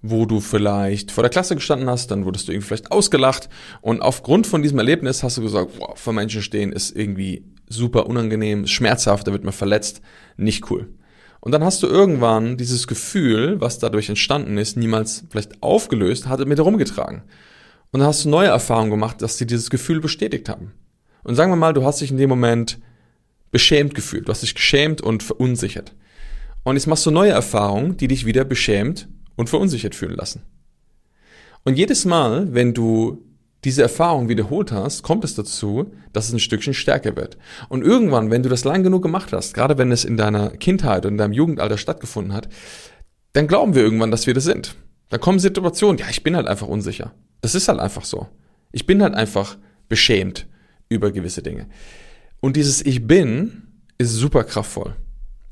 wo 0.00 0.26
du 0.26 0.40
vielleicht 0.40 1.12
vor 1.12 1.22
der 1.22 1.30
Klasse 1.30 1.54
gestanden 1.54 1.88
hast, 1.88 2.10
dann 2.10 2.24
wurdest 2.24 2.48
du 2.48 2.52
irgendwie 2.52 2.66
vielleicht 2.66 2.90
ausgelacht 2.90 3.48
und 3.80 4.02
aufgrund 4.02 4.48
von 4.48 4.60
diesem 4.60 4.78
Erlebnis 4.78 5.22
hast 5.22 5.36
du 5.36 5.42
gesagt, 5.42 5.78
boah, 5.78 5.94
vor 5.94 6.12
Menschen 6.14 6.42
stehen 6.42 6.72
ist 6.72 6.96
irgendwie 6.96 7.44
super 7.68 8.06
unangenehm, 8.06 8.66
schmerzhaft, 8.66 9.28
da 9.28 9.32
wird 9.32 9.44
man 9.44 9.52
verletzt, 9.52 10.02
nicht 10.36 10.68
cool. 10.68 10.88
Und 11.38 11.52
dann 11.52 11.62
hast 11.62 11.80
du 11.84 11.86
irgendwann 11.86 12.56
dieses 12.56 12.88
Gefühl, 12.88 13.60
was 13.60 13.78
dadurch 13.78 14.08
entstanden 14.08 14.58
ist, 14.58 14.76
niemals 14.76 15.24
vielleicht 15.30 15.62
aufgelöst, 15.62 16.28
hatte 16.28 16.44
mit 16.44 16.58
herumgetragen. 16.58 17.22
Und 17.92 18.00
dann 18.00 18.08
hast 18.08 18.24
du 18.24 18.30
neue 18.30 18.48
Erfahrungen 18.48 18.90
gemacht, 18.90 19.22
dass 19.22 19.38
sie 19.38 19.46
dieses 19.46 19.70
Gefühl 19.70 20.00
bestätigt 20.00 20.48
haben. 20.48 20.72
Und 21.24 21.34
sagen 21.34 21.52
wir 21.52 21.56
mal, 21.56 21.74
du 21.74 21.84
hast 21.84 22.00
dich 22.00 22.10
in 22.10 22.16
dem 22.16 22.30
Moment 22.30 22.78
beschämt 23.50 23.94
gefühlt. 23.94 24.26
Du 24.26 24.32
hast 24.32 24.42
dich 24.42 24.54
geschämt 24.54 25.00
und 25.00 25.22
verunsichert. 25.22 25.94
Und 26.64 26.76
jetzt 26.76 26.86
machst 26.86 27.04
du 27.06 27.10
neue 27.10 27.32
Erfahrungen, 27.32 27.96
die 27.96 28.08
dich 28.08 28.24
wieder 28.24 28.44
beschämt 28.44 29.08
und 29.36 29.50
verunsichert 29.50 29.94
fühlen 29.94 30.16
lassen. 30.16 30.42
Und 31.64 31.76
jedes 31.76 32.04
Mal, 32.04 32.52
wenn 32.54 32.74
du 32.74 33.24
diese 33.64 33.82
Erfahrung 33.82 34.28
wiederholt 34.28 34.72
hast, 34.72 35.02
kommt 35.02 35.22
es 35.22 35.34
dazu, 35.34 35.92
dass 36.12 36.26
es 36.26 36.32
ein 36.32 36.40
Stückchen 36.40 36.74
stärker 36.74 37.14
wird. 37.14 37.36
Und 37.68 37.82
irgendwann, 37.82 38.30
wenn 38.30 38.42
du 38.42 38.48
das 38.48 38.64
lang 38.64 38.82
genug 38.82 39.02
gemacht 39.02 39.32
hast, 39.32 39.54
gerade 39.54 39.78
wenn 39.78 39.92
es 39.92 40.04
in 40.04 40.16
deiner 40.16 40.50
Kindheit 40.50 41.06
und 41.06 41.12
in 41.12 41.18
deinem 41.18 41.32
Jugendalter 41.32 41.78
stattgefunden 41.78 42.32
hat, 42.32 42.48
dann 43.34 43.46
glauben 43.46 43.74
wir 43.74 43.82
irgendwann, 43.82 44.10
dass 44.10 44.26
wir 44.26 44.34
das 44.34 44.44
sind. 44.44 44.74
Da 45.12 45.18
kommen 45.18 45.38
Situationen, 45.38 45.98
ja, 45.98 46.06
ich 46.08 46.22
bin 46.22 46.36
halt 46.36 46.46
einfach 46.46 46.68
unsicher. 46.68 47.12
Das 47.42 47.54
ist 47.54 47.68
halt 47.68 47.80
einfach 47.80 48.06
so. 48.06 48.28
Ich 48.72 48.86
bin 48.86 49.02
halt 49.02 49.14
einfach 49.14 49.58
beschämt 49.90 50.46
über 50.88 51.12
gewisse 51.12 51.42
Dinge. 51.42 51.68
Und 52.40 52.56
dieses 52.56 52.80
Ich 52.80 53.06
bin 53.06 53.64
ist 53.98 54.14
super 54.14 54.42
kraftvoll. 54.42 54.96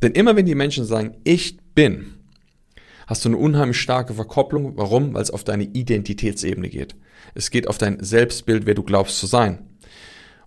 Denn 0.02 0.12
immer 0.12 0.34
wenn 0.34 0.46
die 0.46 0.54
Menschen 0.54 0.86
sagen, 0.86 1.18
ich 1.24 1.58
bin, 1.74 2.14
hast 3.06 3.26
du 3.26 3.28
eine 3.28 3.36
unheimlich 3.36 3.78
starke 3.78 4.14
Verkopplung. 4.14 4.78
Warum? 4.78 5.12
Weil 5.12 5.24
es 5.24 5.30
auf 5.30 5.44
deine 5.44 5.64
Identitätsebene 5.64 6.70
geht. 6.70 6.96
Es 7.34 7.50
geht 7.50 7.68
auf 7.68 7.76
dein 7.76 8.02
Selbstbild, 8.02 8.64
wer 8.64 8.74
du 8.74 8.82
glaubst 8.82 9.18
zu 9.18 9.26
sein. 9.26 9.58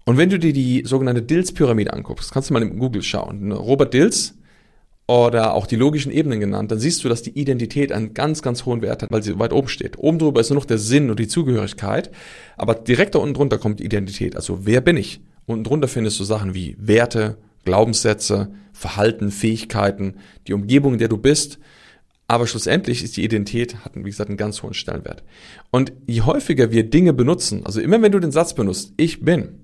Und 0.06 0.18
wenn 0.18 0.32
du 0.32 0.40
dir 0.40 0.54
die 0.54 0.86
sogenannte 0.88 1.22
Dills-Pyramide 1.22 1.94
anguckst, 1.94 2.32
kannst 2.32 2.50
du 2.50 2.56
mal 2.56 2.64
im 2.64 2.80
Google 2.80 3.04
schauen. 3.04 3.52
Robert 3.52 3.94
Dills 3.94 4.40
oder 5.08 5.54
auch 5.54 5.68
die 5.68 5.76
logischen 5.76 6.12
Ebenen 6.12 6.40
genannt, 6.40 6.72
dann 6.72 6.80
siehst 6.80 7.04
du, 7.04 7.10
dass 7.10 7.22
die 7.22 7.38
Identität 7.38 7.92
einen 7.92 8.14
ganz, 8.14 8.42
ganz 8.42 8.66
hohen 8.66 8.82
Wert 8.82 9.04
hat, 9.04 9.12
weil 9.12 9.22
sie 9.22 9.38
weit 9.38 9.52
oben 9.52 9.68
steht. 9.68 9.98
Oben 9.98 10.18
drüber 10.18 10.42
ist 10.42 10.50
nur 10.50 10.60
noch 10.60 10.66
der 10.66 10.78
Sinn 10.78 11.10
und 11.10 11.20
die 11.20 11.28
Zugehörigkeit, 11.28 12.12
aber 12.56 12.76
direkt 12.76 13.16
da 13.16 13.20
unten 13.20 13.34
drunter 13.34 13.58
kommt 13.58 13.80
die 13.80 13.86
Identität. 13.86 14.36
Also 14.36 14.66
wer 14.66 14.82
bin 14.82 14.98
ich? 14.98 15.22
Unten 15.46 15.66
drunter 15.66 15.90
findest 15.90 16.20
du 16.20 16.24
Sachen 16.24 16.54
wie 16.54 16.78
Werte, 16.80 17.38
Glaubenssätze, 17.66 18.54
Verhalten, 18.72 19.30
Fähigkeiten, 19.30 20.16
die 20.48 20.54
Umgebung, 20.54 20.94
in 20.94 21.00
der 21.00 21.10
du 21.10 21.18
bist. 21.18 21.60
Aber 22.28 22.48
schlussendlich 22.48 23.04
ist 23.04 23.18
die 23.18 23.26
Identität, 23.26 23.84
hat, 23.84 23.96
wie 23.96 24.04
gesagt, 24.04 24.30
einen 24.30 24.38
ganz 24.38 24.64
hohen 24.64 24.74
Stellenwert. 24.74 25.24
Und 25.70 25.92
je 26.08 26.22
häufiger 26.22 26.72
wir 26.72 26.90
Dinge 26.90 27.14
benutzen, 27.14 27.66
also 27.66 27.82
immer 27.82 28.02
wenn 28.02 28.14
du 28.14 28.20
den 28.20 28.32
Satz 28.32 28.56
benutzt, 28.56 28.94
ich 28.96 29.22
bin, 29.22 29.60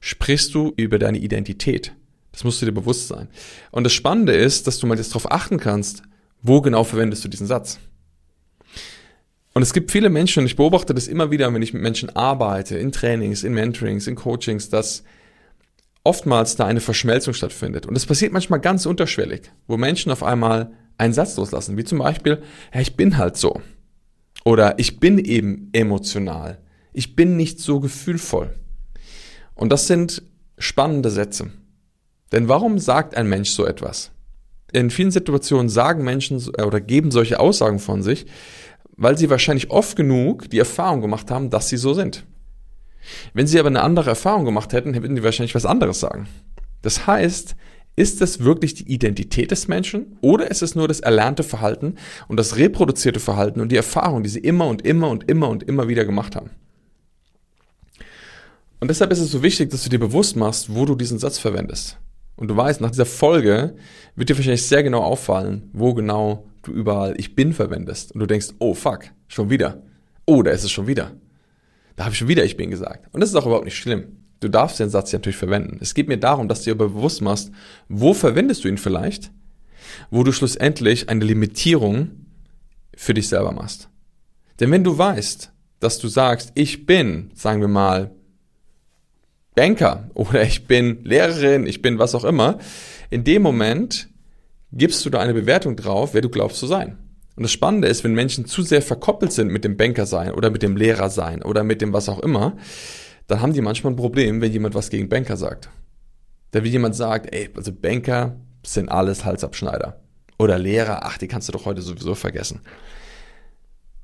sprichst 0.00 0.54
du 0.54 0.72
über 0.76 0.98
deine 0.98 1.18
Identität. 1.18 1.92
Das 2.32 2.44
musst 2.44 2.62
du 2.62 2.66
dir 2.66 2.72
bewusst 2.72 3.08
sein. 3.08 3.28
Und 3.70 3.84
das 3.84 3.92
Spannende 3.92 4.34
ist, 4.34 4.66
dass 4.66 4.78
du 4.78 4.86
mal 4.86 4.96
jetzt 4.96 5.10
darauf 5.10 5.30
achten 5.30 5.58
kannst, 5.58 6.02
wo 6.42 6.60
genau 6.60 6.84
verwendest 6.84 7.24
du 7.24 7.28
diesen 7.28 7.46
Satz. 7.46 7.78
Und 9.52 9.62
es 9.62 9.72
gibt 9.72 9.90
viele 9.90 10.10
Menschen, 10.10 10.40
und 10.40 10.46
ich 10.46 10.56
beobachte 10.56 10.94
das 10.94 11.08
immer 11.08 11.30
wieder, 11.30 11.52
wenn 11.52 11.62
ich 11.62 11.72
mit 11.72 11.82
Menschen 11.82 12.14
arbeite, 12.14 12.78
in 12.78 12.92
Trainings, 12.92 13.42
in 13.42 13.52
Mentorings, 13.52 14.06
in 14.06 14.14
Coachings, 14.14 14.68
dass 14.68 15.02
oftmals 16.04 16.56
da 16.56 16.66
eine 16.66 16.80
Verschmelzung 16.80 17.34
stattfindet. 17.34 17.86
Und 17.86 17.94
das 17.94 18.06
passiert 18.06 18.32
manchmal 18.32 18.60
ganz 18.60 18.86
unterschwellig, 18.86 19.50
wo 19.66 19.76
Menschen 19.76 20.12
auf 20.12 20.22
einmal 20.22 20.72
einen 20.98 21.12
Satz 21.12 21.36
loslassen, 21.36 21.76
wie 21.76 21.84
zum 21.84 21.98
Beispiel, 21.98 22.42
ja, 22.72 22.80
ich 22.80 22.96
bin 22.96 23.18
halt 23.18 23.36
so. 23.36 23.60
Oder 24.44 24.78
ich 24.78 25.00
bin 25.00 25.18
eben 25.18 25.68
emotional. 25.72 26.58
Ich 26.92 27.16
bin 27.16 27.36
nicht 27.36 27.60
so 27.60 27.80
gefühlvoll. 27.80 28.54
Und 29.54 29.70
das 29.70 29.86
sind 29.86 30.22
spannende 30.58 31.10
Sätze. 31.10 31.50
Denn 32.32 32.48
warum 32.48 32.78
sagt 32.78 33.16
ein 33.16 33.28
Mensch 33.28 33.50
so 33.50 33.66
etwas? 33.66 34.12
In 34.72 34.90
vielen 34.90 35.10
Situationen 35.10 35.68
sagen 35.68 36.04
Menschen 36.04 36.38
oder 36.64 36.80
geben 36.80 37.10
solche 37.10 37.40
Aussagen 37.40 37.80
von 37.80 38.02
sich, 38.02 38.26
weil 38.96 39.18
sie 39.18 39.30
wahrscheinlich 39.30 39.70
oft 39.70 39.96
genug 39.96 40.48
die 40.50 40.58
Erfahrung 40.58 41.00
gemacht 41.00 41.30
haben, 41.30 41.50
dass 41.50 41.68
sie 41.68 41.76
so 41.76 41.94
sind. 41.94 42.24
Wenn 43.32 43.46
sie 43.46 43.58
aber 43.58 43.68
eine 43.68 43.82
andere 43.82 44.10
Erfahrung 44.10 44.44
gemacht 44.44 44.72
hätten, 44.72 44.94
würden 44.94 45.16
sie 45.16 45.24
wahrscheinlich 45.24 45.54
was 45.54 45.66
anderes 45.66 46.00
sagen. 46.00 46.28
Das 46.82 47.06
heißt, 47.06 47.56
ist 47.96 48.22
es 48.22 48.44
wirklich 48.44 48.74
die 48.74 48.90
Identität 48.92 49.50
des 49.50 49.68
Menschen 49.68 50.16
oder 50.20 50.50
ist 50.50 50.62
es 50.62 50.74
nur 50.74 50.86
das 50.86 51.00
erlernte 51.00 51.42
Verhalten 51.42 51.96
und 52.28 52.36
das 52.38 52.56
reproduzierte 52.56 53.20
Verhalten 53.20 53.60
und 53.60 53.72
die 53.72 53.76
Erfahrung, 53.76 54.22
die 54.22 54.30
sie 54.30 54.40
immer 54.40 54.66
und 54.68 54.82
immer 54.82 55.08
und 55.08 55.28
immer 55.28 55.48
und 55.48 55.64
immer 55.64 55.88
wieder 55.88 56.04
gemacht 56.04 56.36
haben? 56.36 56.50
Und 58.78 58.88
deshalb 58.88 59.10
ist 59.12 59.18
es 59.18 59.30
so 59.30 59.42
wichtig, 59.42 59.70
dass 59.70 59.82
du 59.82 59.90
dir 59.90 59.98
bewusst 59.98 60.36
machst, 60.36 60.74
wo 60.74 60.86
du 60.86 60.94
diesen 60.94 61.18
Satz 61.18 61.38
verwendest. 61.38 61.98
Und 62.40 62.48
du 62.48 62.56
weißt, 62.56 62.80
nach 62.80 62.90
dieser 62.90 63.04
Folge 63.04 63.76
wird 64.16 64.30
dir 64.30 64.36
wahrscheinlich 64.36 64.66
sehr 64.66 64.82
genau 64.82 65.02
auffallen, 65.02 65.68
wo 65.74 65.92
genau 65.92 66.46
du 66.62 66.72
überall 66.72 67.14
ich 67.18 67.36
bin 67.36 67.52
verwendest. 67.52 68.12
Und 68.12 68.20
du 68.20 68.26
denkst, 68.26 68.54
oh 68.58 68.72
fuck, 68.72 69.04
schon 69.28 69.50
wieder. 69.50 69.82
Oh, 70.24 70.42
da 70.42 70.50
ist 70.50 70.64
es 70.64 70.70
schon 70.70 70.86
wieder. 70.86 71.12
Da 71.96 72.04
habe 72.04 72.14
ich 72.14 72.18
schon 72.18 72.28
wieder 72.28 72.42
ich 72.42 72.56
bin 72.56 72.70
gesagt. 72.70 73.06
Und 73.12 73.20
das 73.20 73.28
ist 73.28 73.36
auch 73.36 73.44
überhaupt 73.44 73.66
nicht 73.66 73.76
schlimm. 73.76 74.16
Du 74.40 74.48
darfst 74.48 74.80
den 74.80 74.88
Satz 74.88 75.12
ja 75.12 75.18
natürlich 75.18 75.36
verwenden. 75.36 75.78
Es 75.82 75.92
geht 75.92 76.08
mir 76.08 76.16
darum, 76.16 76.48
dass 76.48 76.60
du 76.60 76.70
dir 76.70 76.76
aber 76.82 76.88
bewusst 76.88 77.20
machst, 77.20 77.50
wo 77.90 78.14
verwendest 78.14 78.64
du 78.64 78.68
ihn 78.68 78.78
vielleicht, 78.78 79.30
wo 80.10 80.24
du 80.24 80.32
schlussendlich 80.32 81.10
eine 81.10 81.22
Limitierung 81.22 82.10
für 82.96 83.12
dich 83.12 83.28
selber 83.28 83.52
machst. 83.52 83.90
Denn 84.60 84.70
wenn 84.70 84.82
du 84.82 84.96
weißt, 84.96 85.52
dass 85.78 85.98
du 85.98 86.08
sagst, 86.08 86.52
ich 86.54 86.86
bin, 86.86 87.32
sagen 87.34 87.60
wir 87.60 87.68
mal, 87.68 88.12
Banker 89.60 90.08
oder 90.14 90.42
ich 90.42 90.66
bin 90.66 91.04
Lehrerin, 91.04 91.66
ich 91.66 91.82
bin 91.82 91.98
was 91.98 92.14
auch 92.14 92.24
immer, 92.24 92.56
in 93.10 93.24
dem 93.24 93.42
Moment 93.42 94.08
gibst 94.72 95.04
du 95.04 95.10
da 95.10 95.20
eine 95.20 95.34
Bewertung 95.34 95.76
drauf, 95.76 96.14
wer 96.14 96.22
du 96.22 96.30
glaubst 96.30 96.56
zu 96.56 96.66
sein. 96.66 96.96
Und 97.36 97.42
das 97.42 97.52
Spannende 97.52 97.86
ist, 97.86 98.02
wenn 98.02 98.14
Menschen 98.14 98.46
zu 98.46 98.62
sehr 98.62 98.80
verkoppelt 98.80 99.32
sind 99.32 99.52
mit 99.52 99.64
dem 99.64 99.76
Banker 99.76 100.06
sein 100.06 100.32
oder 100.32 100.48
mit 100.48 100.62
dem 100.62 100.78
Lehrer 100.78 101.10
sein 101.10 101.42
oder 101.42 101.62
mit 101.62 101.82
dem 101.82 101.92
was 101.92 102.08
auch 102.08 102.20
immer, 102.20 102.56
dann 103.26 103.42
haben 103.42 103.52
die 103.52 103.60
manchmal 103.60 103.92
ein 103.92 103.96
Problem, 103.96 104.40
wenn 104.40 104.50
jemand 104.50 104.74
was 104.74 104.88
gegen 104.88 105.10
Banker 105.10 105.36
sagt. 105.36 105.68
Da 106.52 106.64
wie 106.64 106.70
jemand 106.70 106.96
sagt, 106.96 107.34
ey, 107.34 107.50
also 107.54 107.70
Banker 107.70 108.36
sind 108.64 108.88
alles 108.88 109.26
Halsabschneider. 109.26 110.00
Oder 110.38 110.58
Lehrer, 110.58 111.04
ach, 111.04 111.18
die 111.18 111.28
kannst 111.28 111.48
du 111.48 111.52
doch 111.52 111.66
heute 111.66 111.82
sowieso 111.82 112.14
vergessen. 112.14 112.60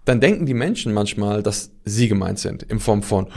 Dann 0.04 0.20
denken 0.20 0.44
die 0.44 0.52
Menschen 0.52 0.92
manchmal, 0.92 1.42
dass 1.42 1.70
sie 1.86 2.08
gemeint 2.08 2.40
sind, 2.40 2.62
in 2.62 2.78
Form 2.78 3.02
von, 3.02 3.28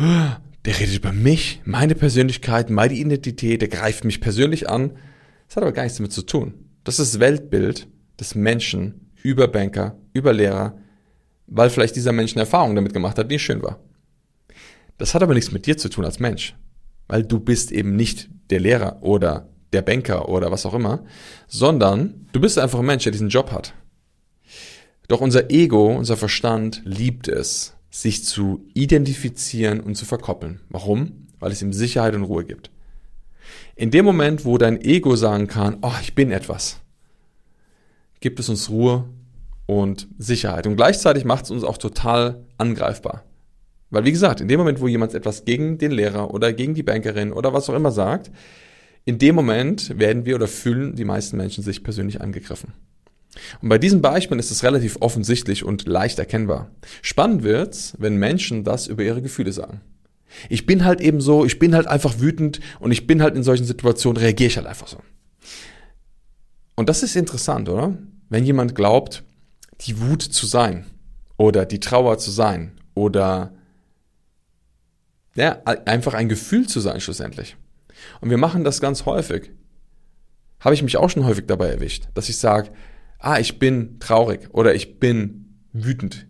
der 0.65 0.79
redet 0.79 0.95
über 0.95 1.11
mich, 1.11 1.61
meine 1.63 1.95
Persönlichkeit, 1.95 2.69
meine 2.69 2.93
Identität, 2.93 3.61
der 3.61 3.69
greift 3.69 4.03
mich 4.03 4.21
persönlich 4.21 4.69
an. 4.69 4.91
Das 5.47 5.55
hat 5.55 5.63
aber 5.63 5.71
gar 5.71 5.83
nichts 5.83 5.97
damit 5.97 6.11
zu 6.11 6.21
tun. 6.21 6.53
Das 6.83 6.99
ist 6.99 7.13
das 7.13 7.19
Weltbild 7.19 7.87
des 8.19 8.35
Menschen 8.35 9.11
über 9.23 9.47
Banker, 9.47 9.97
über 10.13 10.33
Lehrer, 10.33 10.77
weil 11.47 11.69
vielleicht 11.69 11.95
dieser 11.95 12.11
Mensch 12.11 12.33
eine 12.33 12.41
Erfahrung 12.41 12.75
damit 12.75 12.93
gemacht 12.93 13.17
hat, 13.17 13.31
die 13.31 13.39
schön 13.39 13.61
war. 13.61 13.79
Das 14.97 15.13
hat 15.13 15.23
aber 15.23 15.33
nichts 15.33 15.51
mit 15.51 15.65
dir 15.65 15.77
zu 15.77 15.89
tun 15.89 16.05
als 16.05 16.19
Mensch, 16.19 16.55
weil 17.07 17.23
du 17.23 17.39
bist 17.39 17.71
eben 17.71 17.95
nicht 17.95 18.29
der 18.49 18.59
Lehrer 18.59 19.01
oder 19.01 19.49
der 19.71 19.81
Banker 19.81 20.29
oder 20.29 20.51
was 20.51 20.65
auch 20.65 20.73
immer, 20.73 21.05
sondern 21.47 22.27
du 22.31 22.41
bist 22.41 22.57
einfach 22.57 22.79
ein 22.79 22.85
Mensch, 22.85 23.03
der 23.03 23.11
diesen 23.11 23.29
Job 23.29 23.51
hat. 23.51 23.73
Doch 25.07 25.21
unser 25.21 25.49
Ego, 25.49 25.95
unser 25.95 26.17
Verstand 26.17 26.81
liebt 26.85 27.27
es, 27.27 27.75
sich 27.89 28.23
zu 28.23 28.65
identifizieren 28.73 29.79
und 29.79 29.95
zu 29.95 30.05
verkoppeln. 30.05 30.61
Warum? 30.69 31.27
Weil 31.39 31.51
es 31.51 31.61
ihm 31.61 31.73
Sicherheit 31.73 32.15
und 32.15 32.23
Ruhe 32.23 32.45
gibt. 32.45 32.71
In 33.75 33.91
dem 33.91 34.05
Moment, 34.05 34.45
wo 34.45 34.57
dein 34.57 34.81
Ego 34.81 35.15
sagen 35.15 35.47
kann, 35.47 35.77
oh, 35.81 35.93
ich 36.01 36.13
bin 36.13 36.31
etwas, 36.31 36.79
gibt 38.19 38.39
es 38.39 38.49
uns 38.49 38.69
Ruhe 38.69 39.05
und 39.65 40.07
Sicherheit. 40.17 40.67
Und 40.67 40.75
gleichzeitig 40.75 41.25
macht 41.25 41.45
es 41.45 41.51
uns 41.51 41.63
auch 41.63 41.77
total 41.77 42.45
angreifbar. 42.57 43.23
Weil, 43.89 44.05
wie 44.05 44.11
gesagt, 44.11 44.41
in 44.41 44.47
dem 44.47 44.59
Moment, 44.59 44.81
wo 44.81 44.87
jemand 44.87 45.13
etwas 45.13 45.45
gegen 45.45 45.77
den 45.77 45.91
Lehrer 45.91 46.33
oder 46.33 46.53
gegen 46.53 46.75
die 46.75 46.83
Bankerin 46.83 47.33
oder 47.33 47.53
was 47.53 47.69
auch 47.69 47.75
immer 47.75 47.91
sagt, 47.91 48.31
in 49.05 49.17
dem 49.17 49.33
Moment 49.33 49.97
werden 49.97 50.25
wir 50.25 50.35
oder 50.35 50.47
fühlen 50.47 50.95
die 50.95 51.05
meisten 51.05 51.37
Menschen 51.37 51.63
sich 51.63 51.83
persönlich 51.83 52.21
angegriffen. 52.21 52.73
Und 53.61 53.69
bei 53.69 53.77
diesen 53.77 54.01
Beispielen 54.01 54.39
ist 54.39 54.51
es 54.51 54.63
relativ 54.63 54.97
offensichtlich 55.01 55.63
und 55.63 55.87
leicht 55.87 56.19
erkennbar. 56.19 56.71
Spannend 57.01 57.43
wird's, 57.43 57.93
wenn 57.97 58.15
Menschen 58.15 58.63
das 58.63 58.87
über 58.87 59.03
ihre 59.03 59.21
Gefühle 59.21 59.51
sagen. 59.51 59.81
Ich 60.49 60.65
bin 60.65 60.85
halt 60.85 61.01
eben 61.01 61.21
so, 61.21 61.45
ich 61.45 61.59
bin 61.59 61.75
halt 61.75 61.87
einfach 61.87 62.19
wütend 62.19 62.59
und 62.79 62.91
ich 62.91 63.07
bin 63.07 63.21
halt 63.21 63.35
in 63.35 63.43
solchen 63.43 63.65
Situationen, 63.65 64.21
reagiere 64.21 64.47
ich 64.47 64.57
halt 64.57 64.67
einfach 64.67 64.87
so. 64.87 64.99
Und 66.75 66.89
das 66.89 67.03
ist 67.03 67.15
interessant, 67.15 67.67
oder? 67.67 67.97
Wenn 68.29 68.45
jemand 68.45 68.75
glaubt, 68.75 69.23
die 69.81 69.99
Wut 69.99 70.21
zu 70.21 70.45
sein 70.45 70.85
oder 71.37 71.65
die 71.65 71.79
Trauer 71.79 72.17
zu 72.19 72.31
sein 72.31 72.73
oder 72.93 73.53
ja, 75.35 75.61
einfach 75.63 76.13
ein 76.13 76.29
Gefühl 76.29 76.67
zu 76.67 76.79
sein 76.79 77.01
schlussendlich. 77.01 77.55
Und 78.21 78.29
wir 78.29 78.37
machen 78.37 78.63
das 78.63 78.81
ganz 78.81 79.05
häufig. 79.05 79.51
Habe 80.59 80.75
ich 80.75 80.83
mich 80.83 80.97
auch 80.97 81.09
schon 81.09 81.25
häufig 81.25 81.45
dabei 81.47 81.69
erwischt, 81.69 82.09
dass 82.13 82.29
ich 82.29 82.37
sage, 82.37 82.71
ah, 83.19 83.39
ich 83.39 83.59
bin 83.59 83.99
traurig 83.99 84.49
oder 84.51 84.73
ich 84.73 84.99
bin 84.99 85.61
wütend. 85.73 86.27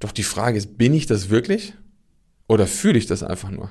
Doch 0.00 0.12
die 0.12 0.22
Frage 0.22 0.58
ist, 0.58 0.76
bin 0.76 0.92
ich 0.94 1.06
das 1.06 1.30
wirklich? 1.30 1.74
Oder 2.48 2.66
fühle 2.66 2.98
ich 2.98 3.06
das 3.06 3.22
einfach 3.22 3.50
nur? 3.50 3.70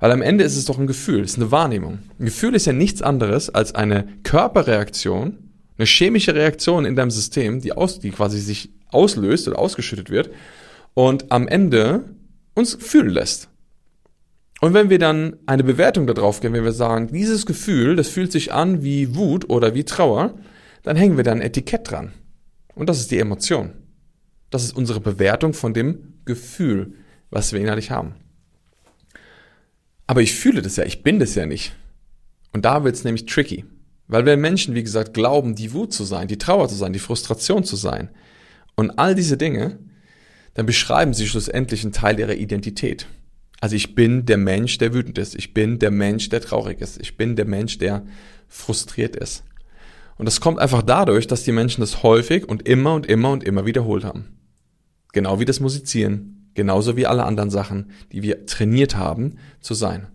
Weil 0.00 0.12
am 0.12 0.22
Ende 0.22 0.44
ist 0.44 0.56
es 0.56 0.66
doch 0.66 0.78
ein 0.78 0.86
Gefühl, 0.86 1.22
es 1.22 1.32
ist 1.32 1.38
eine 1.38 1.52
Wahrnehmung. 1.52 2.00
Ein 2.18 2.26
Gefühl 2.26 2.54
ist 2.54 2.66
ja 2.66 2.72
nichts 2.72 3.00
anderes 3.02 3.48
als 3.48 3.74
eine 3.74 4.06
Körperreaktion, 4.24 5.38
eine 5.78 5.86
chemische 5.86 6.34
Reaktion 6.34 6.84
in 6.84 6.96
deinem 6.96 7.10
System, 7.10 7.60
die, 7.60 7.72
aus, 7.72 8.00
die 8.00 8.10
quasi 8.10 8.40
sich 8.40 8.70
auslöst 8.88 9.48
oder 9.48 9.58
ausgeschüttet 9.58 10.10
wird 10.10 10.30
und 10.94 11.30
am 11.32 11.48
Ende 11.48 12.04
uns 12.54 12.74
fühlen 12.74 13.10
lässt. 13.10 13.48
Und 14.60 14.74
wenn 14.74 14.90
wir 14.90 14.98
dann 14.98 15.36
eine 15.46 15.64
Bewertung 15.64 16.06
darauf 16.06 16.40
geben, 16.40 16.54
wenn 16.54 16.64
wir 16.64 16.72
sagen, 16.72 17.08
dieses 17.08 17.44
Gefühl, 17.44 17.94
das 17.94 18.08
fühlt 18.08 18.32
sich 18.32 18.52
an 18.52 18.82
wie 18.82 19.14
Wut 19.14 19.50
oder 19.50 19.74
wie 19.74 19.84
Trauer, 19.84 20.34
dann 20.86 20.96
hängen 20.96 21.16
wir 21.16 21.24
da 21.24 21.32
ein 21.32 21.42
Etikett 21.42 21.90
dran. 21.90 22.12
Und 22.76 22.88
das 22.88 23.00
ist 23.00 23.10
die 23.10 23.18
Emotion. 23.18 23.72
Das 24.50 24.62
ist 24.62 24.76
unsere 24.76 25.00
Bewertung 25.00 25.52
von 25.52 25.74
dem 25.74 26.14
Gefühl, 26.24 26.94
was 27.28 27.52
wir 27.52 27.58
innerlich 27.58 27.90
haben. 27.90 28.14
Aber 30.06 30.22
ich 30.22 30.32
fühle 30.32 30.62
das 30.62 30.76
ja, 30.76 30.84
ich 30.84 31.02
bin 31.02 31.18
das 31.18 31.34
ja 31.34 31.44
nicht. 31.44 31.74
Und 32.52 32.64
da 32.64 32.84
wird 32.84 32.94
es 32.94 33.02
nämlich 33.02 33.26
tricky. 33.26 33.64
Weil 34.06 34.26
wenn 34.26 34.40
Menschen, 34.40 34.76
wie 34.76 34.84
gesagt, 34.84 35.12
glauben, 35.12 35.56
die 35.56 35.72
Wut 35.72 35.92
zu 35.92 36.04
sein, 36.04 36.28
die 36.28 36.38
Trauer 36.38 36.68
zu 36.68 36.76
sein, 36.76 36.92
die 36.92 37.00
Frustration 37.00 37.64
zu 37.64 37.74
sein 37.74 38.08
und 38.76 38.96
all 38.96 39.16
diese 39.16 39.36
Dinge, 39.36 39.80
dann 40.54 40.66
beschreiben 40.66 41.14
sie 41.14 41.26
schlussendlich 41.26 41.82
einen 41.82 41.92
Teil 41.92 42.20
ihrer 42.20 42.36
Identität. 42.36 43.08
Also 43.60 43.74
ich 43.74 43.96
bin 43.96 44.24
der 44.24 44.36
Mensch, 44.36 44.78
der 44.78 44.94
wütend 44.94 45.18
ist. 45.18 45.34
Ich 45.34 45.52
bin 45.52 45.80
der 45.80 45.90
Mensch, 45.90 46.28
der 46.28 46.42
traurig 46.42 46.80
ist. 46.80 47.00
Ich 47.00 47.16
bin 47.16 47.34
der 47.34 47.46
Mensch, 47.46 47.78
der 47.78 48.06
frustriert 48.46 49.16
ist. 49.16 49.42
Und 50.18 50.26
das 50.26 50.40
kommt 50.40 50.58
einfach 50.58 50.82
dadurch, 50.82 51.26
dass 51.26 51.44
die 51.44 51.52
Menschen 51.52 51.82
das 51.82 52.02
häufig 52.02 52.48
und 52.48 52.66
immer 52.66 52.94
und 52.94 53.06
immer 53.06 53.30
und 53.32 53.44
immer 53.44 53.66
wiederholt 53.66 54.04
haben. 54.04 54.38
Genau 55.12 55.40
wie 55.40 55.44
das 55.44 55.60
Musizieren, 55.60 56.50
genauso 56.54 56.96
wie 56.96 57.06
alle 57.06 57.24
anderen 57.24 57.50
Sachen, 57.50 57.90
die 58.12 58.22
wir 58.22 58.46
trainiert 58.46 58.96
haben 58.96 59.36
zu 59.60 59.74
sein. 59.74 60.08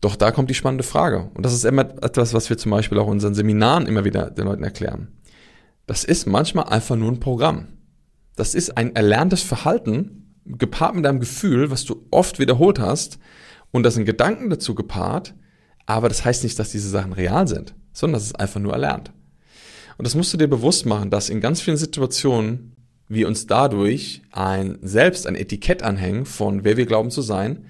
Doch 0.00 0.16
da 0.16 0.30
kommt 0.30 0.50
die 0.50 0.54
spannende 0.54 0.84
Frage. 0.84 1.30
Und 1.34 1.46
das 1.46 1.54
ist 1.54 1.64
immer 1.64 1.82
etwas, 2.02 2.34
was 2.34 2.50
wir 2.50 2.58
zum 2.58 2.70
Beispiel 2.70 2.98
auch 2.98 3.06
in 3.06 3.12
unseren 3.12 3.34
Seminaren 3.34 3.86
immer 3.86 4.04
wieder 4.04 4.30
den 4.30 4.46
Leuten 4.46 4.64
erklären. 4.64 5.08
Das 5.86 6.04
ist 6.04 6.26
manchmal 6.26 6.64
einfach 6.64 6.96
nur 6.96 7.10
ein 7.10 7.20
Programm. 7.20 7.68
Das 8.36 8.54
ist 8.54 8.76
ein 8.76 8.94
erlerntes 8.94 9.42
Verhalten, 9.42 10.34
gepaart 10.44 10.96
mit 10.96 11.06
einem 11.06 11.20
Gefühl, 11.20 11.70
was 11.70 11.84
du 11.84 12.06
oft 12.10 12.38
wiederholt 12.38 12.78
hast, 12.78 13.18
und 13.70 13.84
das 13.84 13.94
sind 13.94 14.04
Gedanken 14.04 14.50
dazu 14.50 14.74
gepaart, 14.74 15.34
aber 15.86 16.08
das 16.08 16.24
heißt 16.24 16.42
nicht, 16.42 16.58
dass 16.58 16.72
diese 16.72 16.90
Sachen 16.90 17.14
real 17.14 17.48
sind 17.48 17.74
sondern 17.92 18.14
das 18.14 18.26
ist 18.26 18.40
einfach 18.40 18.60
nur 18.60 18.72
erlernt. 18.72 19.12
Und 19.98 20.06
das 20.06 20.14
musst 20.14 20.32
du 20.32 20.38
dir 20.38 20.48
bewusst 20.48 20.86
machen, 20.86 21.10
dass 21.10 21.28
in 21.28 21.40
ganz 21.40 21.60
vielen 21.60 21.76
Situationen 21.76 22.76
wir 23.08 23.28
uns 23.28 23.46
dadurch 23.46 24.22
ein 24.32 24.78
selbst 24.80 25.26
ein 25.26 25.34
Etikett 25.34 25.82
anhängen 25.82 26.24
von 26.24 26.64
wer 26.64 26.76
wir 26.76 26.86
glauben 26.86 27.10
zu 27.10 27.22
sein, 27.22 27.66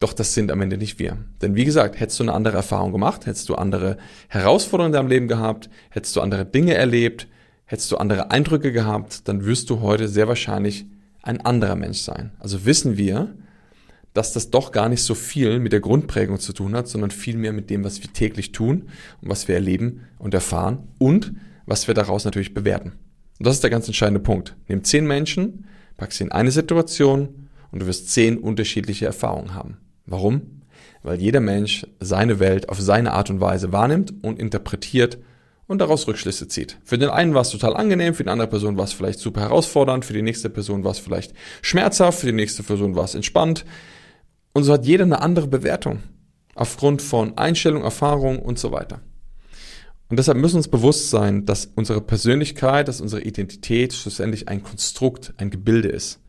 doch 0.00 0.12
das 0.12 0.34
sind 0.34 0.50
am 0.50 0.60
Ende 0.60 0.76
nicht 0.76 0.98
wir. 0.98 1.18
Denn 1.42 1.54
wie 1.54 1.64
gesagt, 1.64 2.00
hättest 2.00 2.18
du 2.18 2.24
eine 2.24 2.32
andere 2.32 2.56
Erfahrung 2.56 2.92
gemacht, 2.92 3.26
hättest 3.26 3.48
du 3.48 3.54
andere 3.54 3.98
Herausforderungen 4.28 4.92
in 4.92 4.98
deinem 4.98 5.08
Leben 5.08 5.28
gehabt, 5.28 5.70
hättest 5.90 6.16
du 6.16 6.20
andere 6.20 6.44
Dinge 6.44 6.74
erlebt, 6.74 7.28
hättest 7.66 7.90
du 7.92 7.96
andere 7.96 8.30
Eindrücke 8.30 8.72
gehabt, 8.72 9.28
dann 9.28 9.44
wirst 9.44 9.70
du 9.70 9.80
heute 9.80 10.08
sehr 10.08 10.28
wahrscheinlich 10.28 10.86
ein 11.22 11.40
anderer 11.40 11.76
Mensch 11.76 11.98
sein. 11.98 12.32
Also 12.38 12.66
wissen 12.66 12.96
wir, 12.96 13.34
dass 14.14 14.32
das 14.32 14.50
doch 14.50 14.72
gar 14.72 14.88
nicht 14.88 15.02
so 15.02 15.14
viel 15.14 15.58
mit 15.58 15.72
der 15.72 15.80
Grundprägung 15.80 16.38
zu 16.38 16.52
tun 16.52 16.74
hat, 16.74 16.88
sondern 16.88 17.10
viel 17.10 17.36
mehr 17.36 17.52
mit 17.52 17.68
dem, 17.68 17.84
was 17.84 18.00
wir 18.00 18.12
täglich 18.12 18.52
tun 18.52 18.88
und 19.20 19.28
was 19.28 19.48
wir 19.48 19.56
erleben 19.56 20.06
und 20.18 20.32
erfahren 20.32 20.88
und 20.98 21.34
was 21.66 21.88
wir 21.88 21.94
daraus 21.94 22.24
natürlich 22.24 22.54
bewerten. 22.54 22.92
Und 23.38 23.46
das 23.46 23.56
ist 23.56 23.64
der 23.64 23.70
ganz 23.70 23.86
entscheidende 23.86 24.20
Punkt. 24.20 24.56
Nimm 24.68 24.84
zehn 24.84 25.06
Menschen, 25.06 25.66
pack 25.96 26.12
sie 26.12 26.24
in 26.24 26.32
eine 26.32 26.52
Situation 26.52 27.48
und 27.72 27.82
du 27.82 27.86
wirst 27.86 28.10
zehn 28.10 28.38
unterschiedliche 28.38 29.06
Erfahrungen 29.06 29.52
haben. 29.52 29.78
Warum? 30.06 30.62
Weil 31.02 31.20
jeder 31.20 31.40
Mensch 31.40 31.84
seine 31.98 32.38
Welt 32.38 32.68
auf 32.68 32.80
seine 32.80 33.12
Art 33.12 33.30
und 33.30 33.40
Weise 33.40 33.72
wahrnimmt 33.72 34.14
und 34.22 34.38
interpretiert 34.38 35.18
und 35.66 35.80
daraus 35.80 36.06
Rückschlüsse 36.06 36.46
zieht. 36.46 36.78
Für 36.84 36.98
den 36.98 37.10
einen 37.10 37.34
war 37.34 37.42
es 37.42 37.50
total 37.50 37.74
angenehm, 37.74 38.14
für 38.14 38.22
die 38.22 38.30
andere 38.30 38.48
Person 38.48 38.76
war 38.76 38.84
es 38.84 38.92
vielleicht 38.92 39.18
super 39.18 39.40
herausfordernd, 39.40 40.04
für 40.04 40.12
die 40.12 40.22
nächste 40.22 40.50
Person 40.50 40.84
war 40.84 40.92
es 40.92 40.98
vielleicht 40.98 41.32
schmerzhaft, 41.62 42.20
für 42.20 42.26
die 42.26 42.32
nächste 42.32 42.62
Person 42.62 42.94
war 42.94 43.04
es 43.04 43.14
entspannt. 43.14 43.64
Und 44.54 44.64
so 44.64 44.72
hat 44.72 44.86
jeder 44.86 45.04
eine 45.04 45.20
andere 45.20 45.48
Bewertung 45.48 45.98
aufgrund 46.54 47.02
von 47.02 47.36
Einstellung, 47.36 47.82
Erfahrung 47.82 48.38
und 48.38 48.58
so 48.58 48.72
weiter. 48.72 49.00
Und 50.08 50.18
deshalb 50.18 50.38
müssen 50.38 50.54
wir 50.54 50.58
uns 50.58 50.68
bewusst 50.68 51.10
sein, 51.10 51.44
dass 51.44 51.66
unsere 51.74 52.00
Persönlichkeit, 52.00 52.86
dass 52.86 53.00
unsere 53.00 53.22
Identität 53.22 53.92
schlussendlich 53.92 54.48
ein 54.48 54.62
Konstrukt, 54.62 55.34
ein 55.38 55.50
Gebilde 55.50 55.88
ist. 55.88 56.20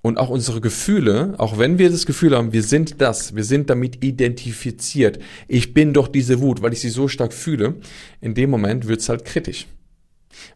Und 0.00 0.18
auch 0.18 0.30
unsere 0.30 0.60
Gefühle, 0.60 1.34
auch 1.38 1.58
wenn 1.58 1.78
wir 1.78 1.90
das 1.90 2.06
Gefühl 2.06 2.36
haben, 2.36 2.52
wir 2.52 2.62
sind 2.62 3.00
das, 3.00 3.34
wir 3.34 3.44
sind 3.44 3.68
damit 3.68 4.04
identifiziert, 4.04 5.18
ich 5.48 5.74
bin 5.74 5.92
doch 5.92 6.08
diese 6.08 6.40
Wut, 6.40 6.62
weil 6.62 6.72
ich 6.72 6.80
sie 6.80 6.88
so 6.88 7.08
stark 7.08 7.32
fühle, 7.32 7.76
in 8.20 8.34
dem 8.34 8.50
Moment 8.50 8.86
wird's 8.86 9.08
halt 9.08 9.24
kritisch. 9.24 9.66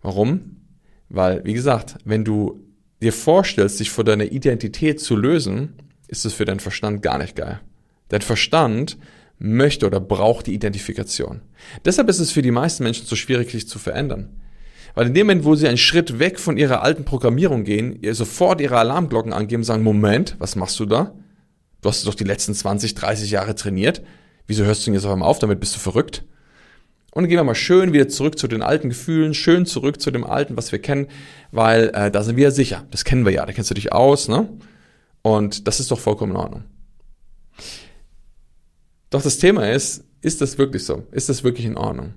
Warum? 0.00 0.56
Weil, 1.08 1.44
wie 1.44 1.54
gesagt, 1.54 1.96
wenn 2.04 2.24
du 2.24 2.64
dir 3.02 3.12
vorstellst, 3.12 3.80
dich 3.80 3.90
vor 3.90 4.04
deiner 4.04 4.30
Identität 4.30 5.00
zu 5.00 5.16
lösen, 5.16 5.74
ist 6.12 6.26
es 6.26 6.34
für 6.34 6.44
deinen 6.44 6.60
Verstand 6.60 7.02
gar 7.02 7.18
nicht 7.18 7.34
geil. 7.34 7.60
Dein 8.08 8.20
Verstand 8.20 8.98
möchte 9.38 9.86
oder 9.86 9.98
braucht 9.98 10.46
die 10.46 10.54
Identifikation. 10.54 11.40
Deshalb 11.84 12.08
ist 12.10 12.20
es 12.20 12.30
für 12.30 12.42
die 12.42 12.50
meisten 12.50 12.84
Menschen 12.84 13.06
so 13.06 13.16
schwierig, 13.16 13.50
sich 13.50 13.66
zu 13.66 13.78
verändern. 13.78 14.28
Weil 14.94 15.06
in 15.06 15.14
dem 15.14 15.26
Moment, 15.26 15.44
wo 15.44 15.54
sie 15.54 15.66
einen 15.66 15.78
Schritt 15.78 16.18
weg 16.18 16.38
von 16.38 16.58
ihrer 16.58 16.82
alten 16.82 17.04
Programmierung 17.04 17.64
gehen, 17.64 17.98
ihr 18.02 18.14
sofort 18.14 18.60
ihre 18.60 18.76
Alarmglocken 18.76 19.32
angeben 19.32 19.64
sagen, 19.64 19.82
Moment, 19.82 20.36
was 20.38 20.54
machst 20.54 20.78
du 20.78 20.84
da? 20.84 21.14
Du 21.80 21.88
hast 21.88 22.06
doch 22.06 22.14
die 22.14 22.24
letzten 22.24 22.54
20, 22.54 22.94
30 22.94 23.30
Jahre 23.30 23.54
trainiert. 23.54 24.02
Wieso 24.46 24.64
hörst 24.64 24.82
du 24.82 24.84
denn 24.86 24.94
jetzt 24.94 25.06
auf 25.06 25.12
einmal 25.12 25.28
auf? 25.28 25.38
Damit 25.38 25.60
bist 25.60 25.74
du 25.74 25.80
verrückt. 25.80 26.24
Und 27.12 27.22
dann 27.22 27.28
gehen 27.28 27.38
wir 27.38 27.44
mal 27.44 27.54
schön 27.54 27.94
wieder 27.94 28.08
zurück 28.08 28.38
zu 28.38 28.48
den 28.48 28.62
alten 28.62 28.90
Gefühlen, 28.90 29.32
schön 29.32 29.64
zurück 29.64 30.00
zu 30.00 30.10
dem 30.10 30.24
Alten, 30.24 30.56
was 30.56 30.72
wir 30.72 30.78
kennen, 30.78 31.08
weil 31.50 31.90
äh, 31.94 32.10
da 32.10 32.22
sind 32.22 32.36
wir 32.36 32.50
sicher. 32.50 32.86
Das 32.90 33.04
kennen 33.04 33.24
wir 33.24 33.32
ja, 33.32 33.46
da 33.46 33.52
kennst 33.52 33.70
du 33.70 33.74
dich 33.74 33.92
aus, 33.92 34.28
ne? 34.28 34.48
Und 35.22 35.66
das 35.66 35.80
ist 35.80 35.90
doch 35.90 36.00
vollkommen 36.00 36.32
in 36.32 36.38
Ordnung. 36.38 36.64
Doch 39.10 39.22
das 39.22 39.38
Thema 39.38 39.70
ist, 39.70 40.04
ist 40.20 40.40
das 40.40 40.58
wirklich 40.58 40.84
so? 40.84 41.06
Ist 41.12 41.28
das 41.28 41.44
wirklich 41.44 41.66
in 41.66 41.76
Ordnung? 41.76 42.14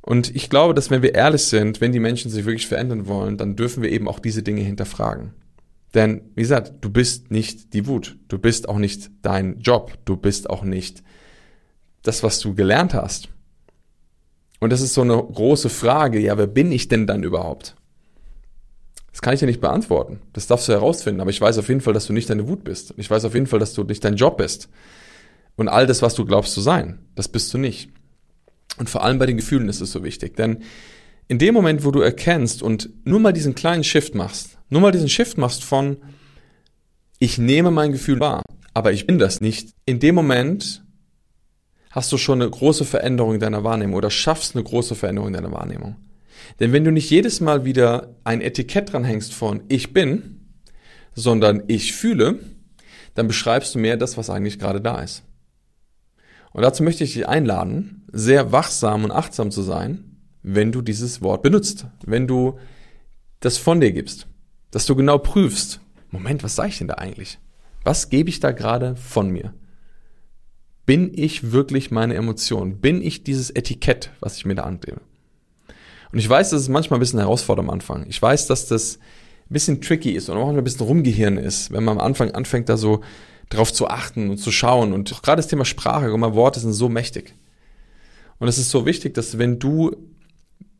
Und 0.00 0.34
ich 0.34 0.50
glaube, 0.50 0.74
dass 0.74 0.90
wenn 0.90 1.02
wir 1.02 1.14
ehrlich 1.14 1.44
sind, 1.44 1.80
wenn 1.80 1.92
die 1.92 2.00
Menschen 2.00 2.30
sich 2.30 2.44
wirklich 2.44 2.66
verändern 2.66 3.06
wollen, 3.06 3.36
dann 3.36 3.56
dürfen 3.56 3.82
wir 3.82 3.90
eben 3.90 4.08
auch 4.08 4.18
diese 4.18 4.42
Dinge 4.42 4.62
hinterfragen. 4.62 5.32
Denn, 5.94 6.22
wie 6.34 6.42
gesagt, 6.42 6.74
du 6.80 6.90
bist 6.90 7.30
nicht 7.30 7.74
die 7.74 7.86
Wut. 7.86 8.18
Du 8.28 8.38
bist 8.38 8.68
auch 8.68 8.78
nicht 8.78 9.10
dein 9.22 9.60
Job. 9.60 9.92
Du 10.04 10.16
bist 10.16 10.50
auch 10.50 10.64
nicht 10.64 11.02
das, 12.02 12.22
was 12.22 12.40
du 12.40 12.54
gelernt 12.54 12.94
hast. 12.94 13.28
Und 14.58 14.70
das 14.70 14.80
ist 14.80 14.94
so 14.94 15.02
eine 15.02 15.16
große 15.16 15.68
Frage. 15.68 16.18
Ja, 16.18 16.38
wer 16.38 16.46
bin 16.46 16.72
ich 16.72 16.88
denn 16.88 17.06
dann 17.06 17.22
überhaupt? 17.22 17.76
Das 19.12 19.20
kann 19.20 19.34
ich 19.34 19.40
ja 19.40 19.46
nicht 19.46 19.60
beantworten. 19.60 20.20
Das 20.32 20.46
darfst 20.46 20.68
du 20.68 20.72
herausfinden. 20.72 21.20
Aber 21.20 21.30
ich 21.30 21.40
weiß 21.40 21.58
auf 21.58 21.68
jeden 21.68 21.80
Fall, 21.80 21.94
dass 21.94 22.06
du 22.06 22.12
nicht 22.12 22.30
deine 22.30 22.48
Wut 22.48 22.64
bist. 22.64 22.94
Ich 22.96 23.10
weiß 23.10 23.24
auf 23.24 23.34
jeden 23.34 23.46
Fall, 23.46 23.58
dass 23.60 23.74
du 23.74 23.84
nicht 23.84 24.02
dein 24.04 24.16
Job 24.16 24.38
bist. 24.38 24.68
Und 25.56 25.68
all 25.68 25.86
das, 25.86 26.02
was 26.02 26.14
du 26.14 26.24
glaubst 26.24 26.54
zu 26.54 26.60
sein, 26.60 26.98
das 27.14 27.28
bist 27.28 27.52
du 27.52 27.58
nicht. 27.58 27.90
Und 28.78 28.88
vor 28.88 29.04
allem 29.04 29.18
bei 29.18 29.26
den 29.26 29.36
Gefühlen 29.36 29.68
ist 29.68 29.80
es 29.80 29.92
so 29.92 30.02
wichtig, 30.02 30.36
denn 30.36 30.62
in 31.28 31.38
dem 31.38 31.54
Moment, 31.54 31.84
wo 31.84 31.90
du 31.90 32.00
erkennst 32.00 32.62
und 32.62 32.90
nur 33.04 33.20
mal 33.20 33.32
diesen 33.32 33.54
kleinen 33.54 33.84
Shift 33.84 34.14
machst, 34.14 34.58
nur 34.70 34.80
mal 34.80 34.92
diesen 34.92 35.08
Shift 35.08 35.38
machst 35.38 35.62
von, 35.62 35.98
ich 37.18 37.38
nehme 37.38 37.70
mein 37.70 37.92
Gefühl 37.92 38.18
wahr, 38.18 38.42
aber 38.74 38.92
ich 38.92 39.06
bin 39.06 39.18
das 39.18 39.40
nicht, 39.40 39.70
in 39.84 40.00
dem 40.00 40.14
Moment 40.14 40.82
hast 41.90 42.10
du 42.10 42.16
schon 42.16 42.40
eine 42.40 42.50
große 42.50 42.84
Veränderung 42.84 43.34
in 43.34 43.40
deiner 43.40 43.62
Wahrnehmung 43.62 43.96
oder 43.96 44.10
schaffst 44.10 44.56
eine 44.56 44.64
große 44.64 44.94
Veränderung 44.94 45.28
in 45.28 45.34
deiner 45.34 45.52
Wahrnehmung. 45.52 45.96
Denn 46.60 46.72
wenn 46.72 46.84
du 46.84 46.92
nicht 46.92 47.10
jedes 47.10 47.40
Mal 47.40 47.64
wieder 47.64 48.14
ein 48.24 48.40
Etikett 48.40 48.92
dranhängst 48.92 49.34
von 49.34 49.62
ich 49.68 49.92
bin, 49.92 50.40
sondern 51.14 51.62
ich 51.68 51.92
fühle, 51.92 52.38
dann 53.14 53.26
beschreibst 53.26 53.74
du 53.74 53.78
mehr 53.78 53.96
das, 53.96 54.16
was 54.16 54.30
eigentlich 54.30 54.58
gerade 54.58 54.80
da 54.80 55.00
ist. 55.00 55.22
Und 56.52 56.62
dazu 56.62 56.82
möchte 56.82 57.04
ich 57.04 57.14
dich 57.14 57.28
einladen, 57.28 58.06
sehr 58.12 58.52
wachsam 58.52 59.04
und 59.04 59.10
achtsam 59.10 59.50
zu 59.50 59.62
sein, 59.62 60.16
wenn 60.42 60.72
du 60.72 60.82
dieses 60.82 61.22
Wort 61.22 61.42
benutzt, 61.42 61.86
wenn 62.04 62.26
du 62.26 62.58
das 63.40 63.58
von 63.58 63.80
dir 63.80 63.92
gibst, 63.92 64.26
dass 64.70 64.86
du 64.86 64.94
genau 64.94 65.18
prüfst, 65.18 65.80
Moment, 66.10 66.42
was 66.42 66.56
sage 66.56 66.68
ich 66.68 66.78
denn 66.78 66.88
da 66.88 66.94
eigentlich? 66.94 67.38
Was 67.84 68.10
gebe 68.10 68.28
ich 68.28 68.38
da 68.38 68.52
gerade 68.52 68.96
von 68.96 69.30
mir? 69.30 69.54
Bin 70.84 71.12
ich 71.14 71.52
wirklich 71.52 71.90
meine 71.90 72.14
Emotion? 72.14 72.80
Bin 72.80 73.00
ich 73.00 73.24
dieses 73.24 73.50
Etikett, 73.50 74.10
was 74.20 74.36
ich 74.36 74.44
mir 74.44 74.54
da 74.54 74.64
annehme? 74.64 75.00
Und 76.12 76.18
ich 76.18 76.28
weiß, 76.28 76.50
dass 76.50 76.60
es 76.60 76.68
manchmal 76.68 76.98
ein 76.98 77.00
bisschen 77.00 77.18
herausfordernd 77.18 77.68
am 77.68 77.72
Anfang. 77.72 78.06
Ich 78.08 78.20
weiß, 78.20 78.46
dass 78.46 78.66
das 78.66 78.96
ein 78.96 79.54
bisschen 79.54 79.80
tricky 79.80 80.10
ist 80.12 80.28
und 80.28 80.36
auch 80.36 80.48
ein 80.48 80.62
bisschen 80.62 80.86
rumgehirn 80.86 81.38
ist, 81.38 81.72
wenn 81.72 81.84
man 81.84 81.98
am 81.98 82.04
Anfang 82.04 82.30
anfängt, 82.32 82.68
da 82.68 82.76
so 82.76 83.00
darauf 83.48 83.72
zu 83.72 83.88
achten 83.88 84.30
und 84.30 84.36
zu 84.36 84.52
schauen. 84.52 84.92
Und 84.92 85.22
gerade 85.22 85.40
das 85.40 85.48
Thema 85.48 85.64
Sprache, 85.64 86.10
guck 86.10 86.18
mal, 86.18 86.34
Worte 86.34 86.60
sind 86.60 86.74
so 86.74 86.88
mächtig. 86.88 87.34
Und 88.38 88.48
es 88.48 88.58
ist 88.58 88.70
so 88.70 88.84
wichtig, 88.84 89.14
dass 89.14 89.38
wenn 89.38 89.58
du 89.58 89.96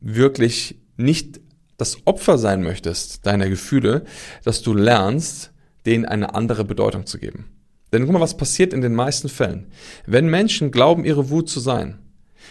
wirklich 0.01 0.77
nicht 0.97 1.41
das 1.79 1.99
Opfer 2.05 2.37
sein 2.37 2.63
möchtest 2.63 3.25
deiner 3.27 3.49
Gefühle, 3.49 4.05
dass 4.45 4.63
du 4.63 4.75
lernst, 4.75 5.53
denen 5.87 6.05
eine 6.05 6.35
andere 6.35 6.65
Bedeutung 6.65 7.07
zu 7.07 7.19
geben. 7.19 7.47
Denn 7.93 8.05
guck 8.05 8.13
mal, 8.13 8.21
was 8.21 8.37
passiert 8.37 8.73
in 8.73 8.81
den 8.83 8.95
meisten 8.95 9.29
Fällen. 9.29 9.69
Wenn 10.07 10.29
Menschen 10.29 10.71
glauben, 10.71 11.05
ihre 11.05 11.31
Wut 11.31 11.49
zu 11.49 11.61
sein, 11.61 11.99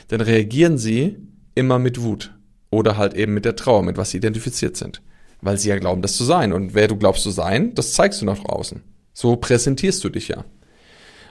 dann 0.08 0.22
reagieren 0.22 0.78
sie 0.78 1.18
immer 1.56 1.80
mit 1.80 2.02
Wut 2.02 2.34
oder 2.72 2.98
halt 2.98 3.14
eben 3.14 3.36
mit 3.36 3.46
der 3.46 3.56
Trauer, 3.56 3.84
mit 3.84 3.98
was 3.98 4.10
sie 4.10 4.18
identifiziert 4.18 4.76
sind. 4.76 5.04
Weil 5.42 5.58
sie 5.58 5.70
ja 5.70 5.78
glauben, 5.78 6.02
das 6.02 6.16
zu 6.16 6.24
sein. 6.24 6.54
Und 6.54 6.74
wer 6.74 6.88
du 6.88 6.96
glaubst 6.96 7.24
zu 7.24 7.30
sein, 7.30 7.76
das 7.76 7.94
zeigst 7.94 8.22
du 8.22 8.26
nach 8.26 8.44
außen. 8.46 8.82
So 9.14 9.36
präsentierst 9.36 10.04
du 10.04 10.10
dich 10.10 10.30
ja. 10.30 10.46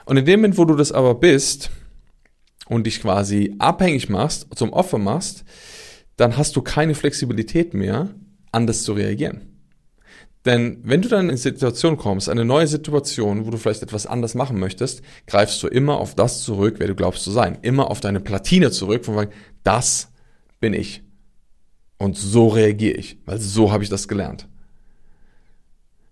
Und 0.05 0.17
in 0.17 0.25
dem 0.25 0.41
Moment, 0.41 0.59
wo 0.59 0.65
du 0.65 0.77
das 0.77 0.93
aber 0.93 1.15
bist 1.15 1.71
und 2.69 2.87
dich 2.87 3.01
quasi 3.01 3.55
abhängig 3.59 4.09
machst, 4.09 4.47
zum 4.55 4.73
Opfer 4.73 4.99
machst, 4.99 5.45
dann 6.17 6.37
hast 6.37 6.55
du 6.57 6.63
keine 6.63 6.95
Flexibilität 6.95 7.75
mehr, 7.75 8.11
anders 8.53 8.83
zu 8.83 8.93
reagieren. 8.93 9.51
Denn 10.47 10.81
wenn 10.85 11.03
du 11.03 11.09
dann 11.09 11.29
in 11.29 11.37
Situation 11.37 11.97
kommst, 11.97 12.29
eine 12.29 12.45
neue 12.45 12.67
Situation, 12.67 13.47
wo 13.47 13.51
du 13.51 13.59
vielleicht 13.59 13.83
etwas 13.83 14.07
anders 14.07 14.35
machen 14.35 14.59
möchtest, 14.59 15.03
greifst 15.27 15.63
du 15.63 15.69
immer 15.69 15.99
auf 15.99 16.15
das 16.15 16.43
zurück, 16.43 16.77
wer 16.79 16.89
du 16.89 16.95
glaubst 16.95 17.25
zu 17.25 17.31
sein. 17.31 17.59
Immer 17.63 17.91
auf 17.91 18.01
deine 18.01 18.21
Platine 18.21 18.71
zurück, 18.71 19.05
von 19.05 19.19
wegen, 19.19 19.33
das 19.65 20.13
bin 20.59 20.73
ich. 20.73 21.03
Und 22.01 22.17
so 22.17 22.49
reagiere 22.49 22.95
ich, 22.95 23.19
weil 23.27 23.39
so 23.39 23.71
habe 23.73 23.85
ich 23.85 23.91
das 23.91 24.09
gelernt. 24.09 24.49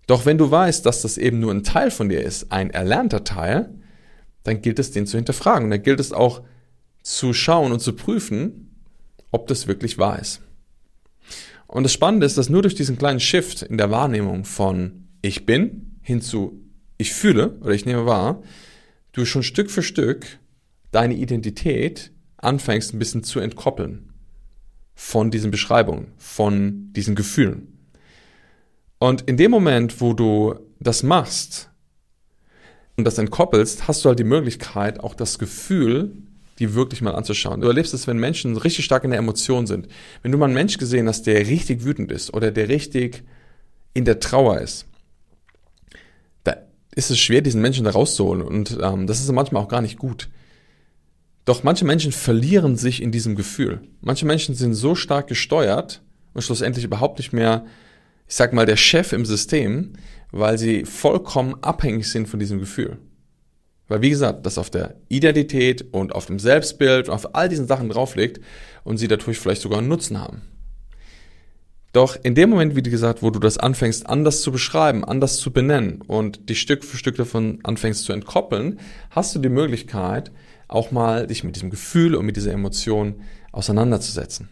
Doch 0.05 0.27
wenn 0.27 0.37
du 0.37 0.51
weißt, 0.51 0.85
dass 0.85 1.01
das 1.01 1.17
eben 1.17 1.39
nur 1.39 1.51
ein 1.51 1.63
Teil 1.63 1.89
von 1.89 2.09
dir 2.09 2.21
ist, 2.21 2.51
ein 2.51 2.69
erlernter 2.69 3.23
Teil, 3.23 3.73
dann 4.43 4.61
gilt 4.61 4.77
es, 4.77 4.91
den 4.91 5.07
zu 5.07 5.17
hinterfragen. 5.17 5.71
Dann 5.71 5.81
gilt 5.81 5.99
es 5.99 6.13
auch 6.13 6.43
zu 7.01 7.33
schauen 7.33 7.71
und 7.71 7.79
zu 7.79 7.93
prüfen, 7.93 8.75
ob 9.31 9.47
das 9.47 9.65
wirklich 9.65 9.97
wahr 9.97 10.19
ist. 10.19 10.41
Und 11.65 11.81
das 11.81 11.93
Spannende 11.93 12.27
ist, 12.27 12.37
dass 12.37 12.49
nur 12.49 12.61
durch 12.61 12.75
diesen 12.75 12.99
kleinen 12.99 13.19
Shift 13.19 13.63
in 13.63 13.79
der 13.79 13.89
Wahrnehmung 13.89 14.45
von 14.45 15.07
ich 15.23 15.47
bin 15.47 15.99
hin 16.03 16.21
zu 16.21 16.61
ich 16.99 17.13
fühle 17.13 17.57
oder 17.61 17.71
ich 17.71 17.87
nehme 17.87 18.05
wahr, 18.05 18.43
du 19.13 19.25
schon 19.25 19.41
Stück 19.41 19.71
für 19.71 19.81
Stück 19.81 20.37
deine 20.91 21.15
Identität 21.15 22.11
anfängst 22.37 22.93
ein 22.93 22.99
bisschen 22.99 23.23
zu 23.23 23.39
entkoppeln 23.39 24.08
von 24.99 25.31
diesen 25.31 25.49
Beschreibungen, 25.49 26.07
von 26.17 26.91
diesen 26.91 27.15
Gefühlen. 27.15 27.79
Und 28.99 29.21
in 29.21 29.37
dem 29.37 29.49
Moment, 29.49 30.01
wo 30.01 30.11
du 30.11 30.55
das 30.81 31.03
machst 31.03 31.69
und 32.97 33.05
das 33.05 33.17
entkoppelst, 33.17 33.87
hast 33.87 34.03
du 34.03 34.09
halt 34.09 34.19
die 34.19 34.25
Möglichkeit, 34.25 34.99
auch 34.99 35.15
das 35.15 35.39
Gefühl, 35.39 36.11
die 36.59 36.75
wirklich 36.75 37.01
mal 37.01 37.15
anzuschauen. 37.15 37.61
Du 37.61 37.67
erlebst 37.67 37.93
es, 37.93 38.07
wenn 38.07 38.17
Menschen 38.17 38.57
richtig 38.57 38.83
stark 38.83 39.05
in 39.05 39.11
der 39.11 39.19
Emotion 39.19 39.67
sind. 39.67 39.87
Wenn 40.21 40.33
du 40.33 40.37
mal 40.37 40.45
einen 40.45 40.53
Mensch 40.53 40.77
gesehen 40.77 41.07
hast, 41.07 41.25
der 41.27 41.47
richtig 41.47 41.85
wütend 41.85 42.11
ist 42.11 42.33
oder 42.33 42.51
der 42.51 42.67
richtig 42.67 43.23
in 43.93 44.03
der 44.03 44.19
Trauer 44.19 44.59
ist, 44.59 44.85
da 46.43 46.57
ist 46.93 47.09
es 47.09 47.17
schwer, 47.17 47.41
diesen 47.41 47.61
Menschen 47.61 47.85
da 47.85 47.91
rauszuholen. 47.91 48.41
Und 48.41 48.77
ähm, 48.81 49.07
das 49.07 49.21
ist 49.21 49.31
manchmal 49.31 49.63
auch 49.63 49.69
gar 49.69 49.81
nicht 49.81 49.97
gut. 49.97 50.27
Doch 51.49 51.63
manche 51.63 51.83
Menschen 51.83 52.11
verlieren 52.11 52.75
sich 52.75 53.01
in 53.01 53.11
diesem 53.11 53.35
Gefühl. 53.35 53.81
Manche 54.01 54.27
Menschen 54.27 54.53
sind 54.53 54.75
so 54.75 54.93
stark 54.93 55.25
gesteuert 55.25 56.03
und 56.35 56.43
schlussendlich 56.43 56.85
überhaupt 56.85 57.17
nicht 57.17 57.33
mehr 57.33 57.65
ich 58.27 58.35
sag 58.35 58.53
mal, 58.53 58.67
der 58.67 58.77
Chef 58.77 59.11
im 59.11 59.25
System, 59.25 59.93
weil 60.31 60.59
sie 60.59 60.85
vollkommen 60.85 61.55
abhängig 61.63 62.07
sind 62.07 62.29
von 62.29 62.39
diesem 62.39 62.59
Gefühl. 62.59 62.99
Weil 63.87 64.03
wie 64.03 64.11
gesagt, 64.11 64.45
das 64.45 64.59
auf 64.59 64.69
der 64.69 64.97
Identität 65.07 65.91
und 65.91 66.13
auf 66.13 66.27
dem 66.27 66.37
Selbstbild 66.37 67.09
und 67.09 67.15
auf 67.15 67.33
all 67.33 67.49
diesen 67.49 67.65
Sachen 67.65 67.89
drauflegt 67.89 68.39
und 68.83 68.97
sie 68.97 69.07
dadurch 69.07 69.39
vielleicht 69.39 69.63
sogar 69.63 69.79
einen 69.79 69.87
Nutzen 69.87 70.21
haben. 70.21 70.43
Doch 71.93 72.15
in 72.21 72.35
dem 72.35 72.51
Moment, 72.51 72.75
wie 72.75 72.83
gesagt, 72.83 73.23
wo 73.23 73.31
du 73.31 73.39
das 73.39 73.57
anfängst, 73.57 74.05
anders 74.05 74.43
zu 74.43 74.51
beschreiben, 74.51 75.03
anders 75.03 75.37
zu 75.37 75.51
benennen 75.51 76.03
und 76.05 76.47
dich 76.47 76.61
Stück 76.61 76.85
für 76.85 76.97
Stück 76.97 77.15
davon 77.15 77.57
anfängst 77.63 78.03
zu 78.03 78.13
entkoppeln, 78.13 78.79
hast 79.09 79.33
du 79.33 79.39
die 79.39 79.49
Möglichkeit, 79.49 80.31
auch 80.69 80.91
mal 80.91 81.27
dich 81.27 81.43
mit 81.43 81.55
diesem 81.55 81.69
Gefühl 81.69 82.15
und 82.15 82.25
mit 82.25 82.37
dieser 82.37 82.53
Emotion 82.53 83.21
auseinanderzusetzen. 83.51 84.47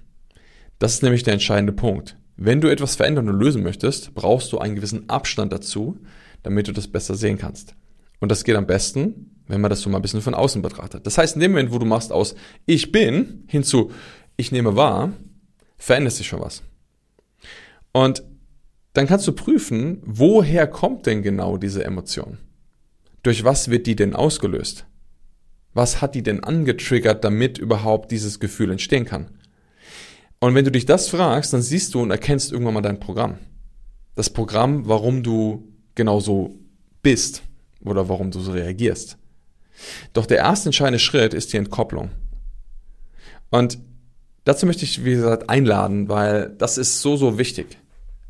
Das 0.79 0.93
ist 0.93 1.03
nämlich 1.03 1.23
der 1.23 1.33
entscheidende 1.33 1.73
Punkt. 1.73 2.17
Wenn 2.35 2.61
du 2.61 2.67
etwas 2.67 2.95
verändern 2.95 3.29
und 3.29 3.39
lösen 3.39 3.63
möchtest, 3.63 4.13
brauchst 4.13 4.51
du 4.51 4.59
einen 4.59 4.75
gewissen 4.75 5.09
Abstand 5.09 5.53
dazu, 5.53 5.97
damit 6.43 6.67
du 6.67 6.71
das 6.71 6.87
besser 6.87 7.15
sehen 7.15 7.37
kannst. 7.37 7.75
Und 8.19 8.31
das 8.31 8.43
geht 8.43 8.55
am 8.55 8.67
besten, 8.67 9.41
wenn 9.47 9.61
man 9.61 9.69
das 9.69 9.81
so 9.81 9.89
mal 9.89 9.99
ein 9.99 10.01
bisschen 10.01 10.21
von 10.21 10.35
außen 10.35 10.61
betrachtet. 10.61 11.05
Das 11.05 11.17
heißt, 11.17 11.35
in 11.35 11.41
dem 11.41 11.51
Moment, 11.51 11.71
wo 11.71 11.79
du 11.79 11.85
machst 11.85 12.11
aus 12.11 12.35
ich 12.65 12.91
bin 12.91 13.43
hin 13.47 13.63
zu 13.63 13.91
ich 14.35 14.51
nehme 14.51 14.75
wahr, 14.75 15.13
verändert 15.77 16.13
sich 16.13 16.27
schon 16.27 16.41
was. 16.41 16.61
Und 17.91 18.23
dann 18.93 19.07
kannst 19.07 19.27
du 19.27 19.31
prüfen, 19.31 20.01
woher 20.05 20.67
kommt 20.67 21.05
denn 21.05 21.23
genau 21.23 21.57
diese 21.57 21.83
Emotion? 21.83 22.37
Durch 23.23 23.43
was 23.43 23.69
wird 23.69 23.87
die 23.87 23.95
denn 23.95 24.15
ausgelöst? 24.15 24.85
Was 25.77 26.01
hat 26.01 26.15
die 26.15 26.23
denn 26.23 26.43
angetriggert, 26.43 27.23
damit 27.23 27.59
überhaupt 27.59 28.09
dieses 28.09 28.39
Gefühl 28.39 28.71
entstehen 28.71 29.05
kann? 29.05 29.27
Und 30.39 30.55
wenn 30.55 30.65
du 30.65 30.71
dich 30.71 30.87
das 30.87 31.07
fragst, 31.07 31.53
dann 31.53 31.61
siehst 31.61 31.93
du 31.93 32.01
und 32.01 32.09
erkennst 32.09 32.51
irgendwann 32.51 32.73
mal 32.73 32.81
dein 32.81 32.99
Programm. 32.99 33.37
Das 34.15 34.31
Programm, 34.31 34.87
warum 34.87 35.21
du 35.21 35.71
genau 35.93 36.19
so 36.19 36.57
bist 37.03 37.43
oder 37.85 38.09
warum 38.09 38.31
du 38.31 38.39
so 38.39 38.53
reagierst. 38.53 39.19
Doch 40.13 40.25
der 40.25 40.37
erste 40.37 40.69
entscheidende 40.69 40.97
Schritt 40.97 41.35
ist 41.35 41.53
die 41.53 41.57
Entkopplung. 41.57 42.09
Und 43.51 43.77
dazu 44.45 44.65
möchte 44.65 44.83
ich, 44.83 45.05
wie 45.05 45.13
gesagt, 45.13 45.47
einladen, 45.47 46.09
weil 46.09 46.55
das 46.57 46.79
ist 46.79 47.01
so, 47.01 47.17
so 47.17 47.37
wichtig. 47.37 47.77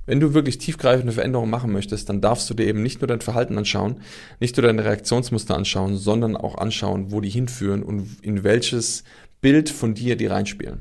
Wenn 0.08 0.22
du 0.22 0.34
wirklich 0.34 0.58
tiefgreifende 0.58 1.12
Veränderungen 1.12 1.52
machen 1.52 1.72
möchtest, 1.72 2.08
dann 2.08 2.22
darfst 2.22 2.50
du 2.50 2.54
dir 2.54 2.66
eben 2.66 2.82
nicht 2.82 3.02
nur 3.02 3.10
dein 3.10 3.20
Verhalten 3.20 3.58
anschauen, 3.58 3.98
nicht 4.40 4.56
nur 4.56 4.66
deine 4.66 4.86
Reaktionsmuster 4.86 5.54
anschauen, 5.54 5.98
sondern 5.98 6.38
auch 6.38 6.58
anschauen, 6.58 7.12
wo 7.12 7.20
die 7.20 7.30
hinführen 7.30 7.84
und 7.84 8.08
in 8.22 8.46
welches 8.46 9.04
Bild 9.42 9.70
von 9.70 9.94
dir 9.94 10.16
die 10.16 10.28
reinspielen. 10.28 10.80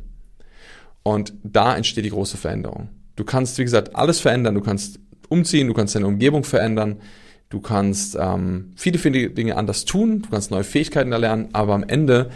Und 1.03 1.35
da 1.43 1.77
entsteht 1.77 2.05
die 2.05 2.11
große 2.11 2.37
Veränderung. 2.37 2.89
Du 3.17 3.25
kannst, 3.25 3.59
wie 3.59 3.65
gesagt, 3.65 3.97
alles 3.97 4.21
verändern. 4.21 4.55
Du 4.55 4.61
kannst 4.61 5.01
umziehen, 5.29 5.67
du 5.67 5.75
kannst 5.75 5.97
deine 5.97 6.07
Umgebung 6.07 6.45
verändern, 6.45 7.01
du 7.49 7.61
kannst 7.61 8.17
ähm, 8.19 8.73
viele, 8.77 8.99
viele 8.99 9.31
Dinge 9.31 9.57
anders 9.57 9.85
tun, 9.85 10.23
du 10.23 10.31
kannst 10.31 10.53
neue 10.53 10.65
Fähigkeiten 10.65 11.11
erlernen, 11.11 11.49
aber 11.53 11.75
am 11.75 11.83
Ende, 11.83 12.31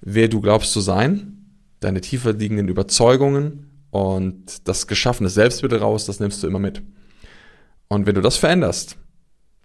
wer 0.00 0.26
du 0.26 0.40
glaubst 0.40 0.72
zu 0.72 0.80
sein, 0.80 1.36
deine 1.78 2.00
tiefer 2.00 2.32
liegenden 2.32 2.68
Überzeugungen 2.68 3.71
und 3.92 4.66
das 4.66 4.86
geschaffene 4.86 5.28
Selbstbild 5.28 5.74
raus, 5.74 6.06
das 6.06 6.18
nimmst 6.18 6.42
du 6.42 6.46
immer 6.46 6.58
mit. 6.58 6.82
Und 7.88 8.06
wenn 8.06 8.14
du 8.14 8.22
das 8.22 8.38
veränderst, 8.38 8.96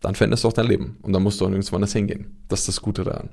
dann 0.02 0.16
veränderst 0.16 0.44
du 0.44 0.50
auch 0.50 0.54
dein 0.54 0.68
Leben. 0.68 0.98
Und 1.02 1.13
dann 1.13 1.24
musst 1.24 1.40
du 1.40 1.46
auch 1.46 1.50
nirgendwo 1.50 1.78
anders 1.78 1.94
hingehen. 1.94 2.36
Das 2.50 2.60
ist 2.60 2.68
das 2.68 2.82
Gute 2.82 3.06
daran. 3.06 3.30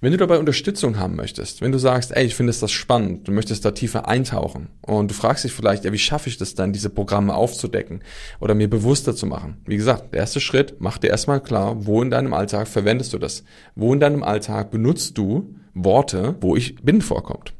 Wenn 0.00 0.12
du 0.12 0.16
dabei 0.16 0.38
Unterstützung 0.38 0.96
haben 0.96 1.16
möchtest, 1.16 1.60
wenn 1.60 1.72
du 1.72 1.78
sagst, 1.78 2.14
ey, 2.14 2.24
ich 2.24 2.36
finde 2.36 2.52
das 2.52 2.70
spannend, 2.70 3.26
du 3.26 3.32
möchtest 3.32 3.64
da 3.64 3.72
tiefer 3.72 4.06
eintauchen 4.06 4.68
und 4.82 5.10
du 5.10 5.14
fragst 5.14 5.42
dich 5.42 5.52
vielleicht, 5.52 5.84
ja, 5.84 5.92
wie 5.92 5.98
schaffe 5.98 6.28
ich 6.28 6.36
das 6.36 6.54
dann, 6.54 6.72
diese 6.72 6.90
Programme 6.90 7.34
aufzudecken 7.34 8.00
oder 8.38 8.54
mir 8.54 8.70
bewusster 8.70 9.16
zu 9.16 9.26
machen? 9.26 9.56
Wie 9.66 9.76
gesagt, 9.76 10.12
der 10.12 10.20
erste 10.20 10.40
Schritt, 10.40 10.76
mach 10.78 10.98
dir 10.98 11.08
erstmal 11.08 11.42
klar, 11.42 11.84
wo 11.84 12.00
in 12.00 12.10
deinem 12.10 12.32
Alltag 12.32 12.68
verwendest 12.68 13.12
du 13.12 13.18
das? 13.18 13.42
Wo 13.74 13.92
in 13.92 13.98
deinem 13.98 14.22
Alltag 14.22 14.70
benutzt 14.70 15.18
du 15.18 15.56
Worte, 15.72 16.36
wo 16.40 16.54
ich 16.54 16.76
bin 16.76 17.02
vorkommt? 17.02 17.54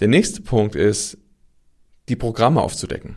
Der 0.00 0.08
nächste 0.08 0.42
Punkt 0.42 0.74
ist, 0.74 1.16
die 2.08 2.16
Programme 2.16 2.60
aufzudecken. 2.60 3.16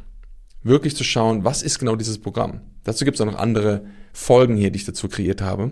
Wirklich 0.64 0.96
zu 0.96 1.04
schauen, 1.04 1.44
was 1.44 1.62
ist 1.62 1.80
genau 1.80 1.96
dieses 1.96 2.20
Programm? 2.20 2.62
Dazu 2.84 3.06
gibt 3.06 3.16
es 3.16 3.22
auch 3.22 3.26
noch 3.26 3.38
andere 3.38 3.86
Folgen 4.14 4.56
hier, 4.56 4.72
die 4.72 4.78
ich 4.78 4.86
dazu 4.86 5.10
kreiert 5.10 5.42
habe. 5.42 5.72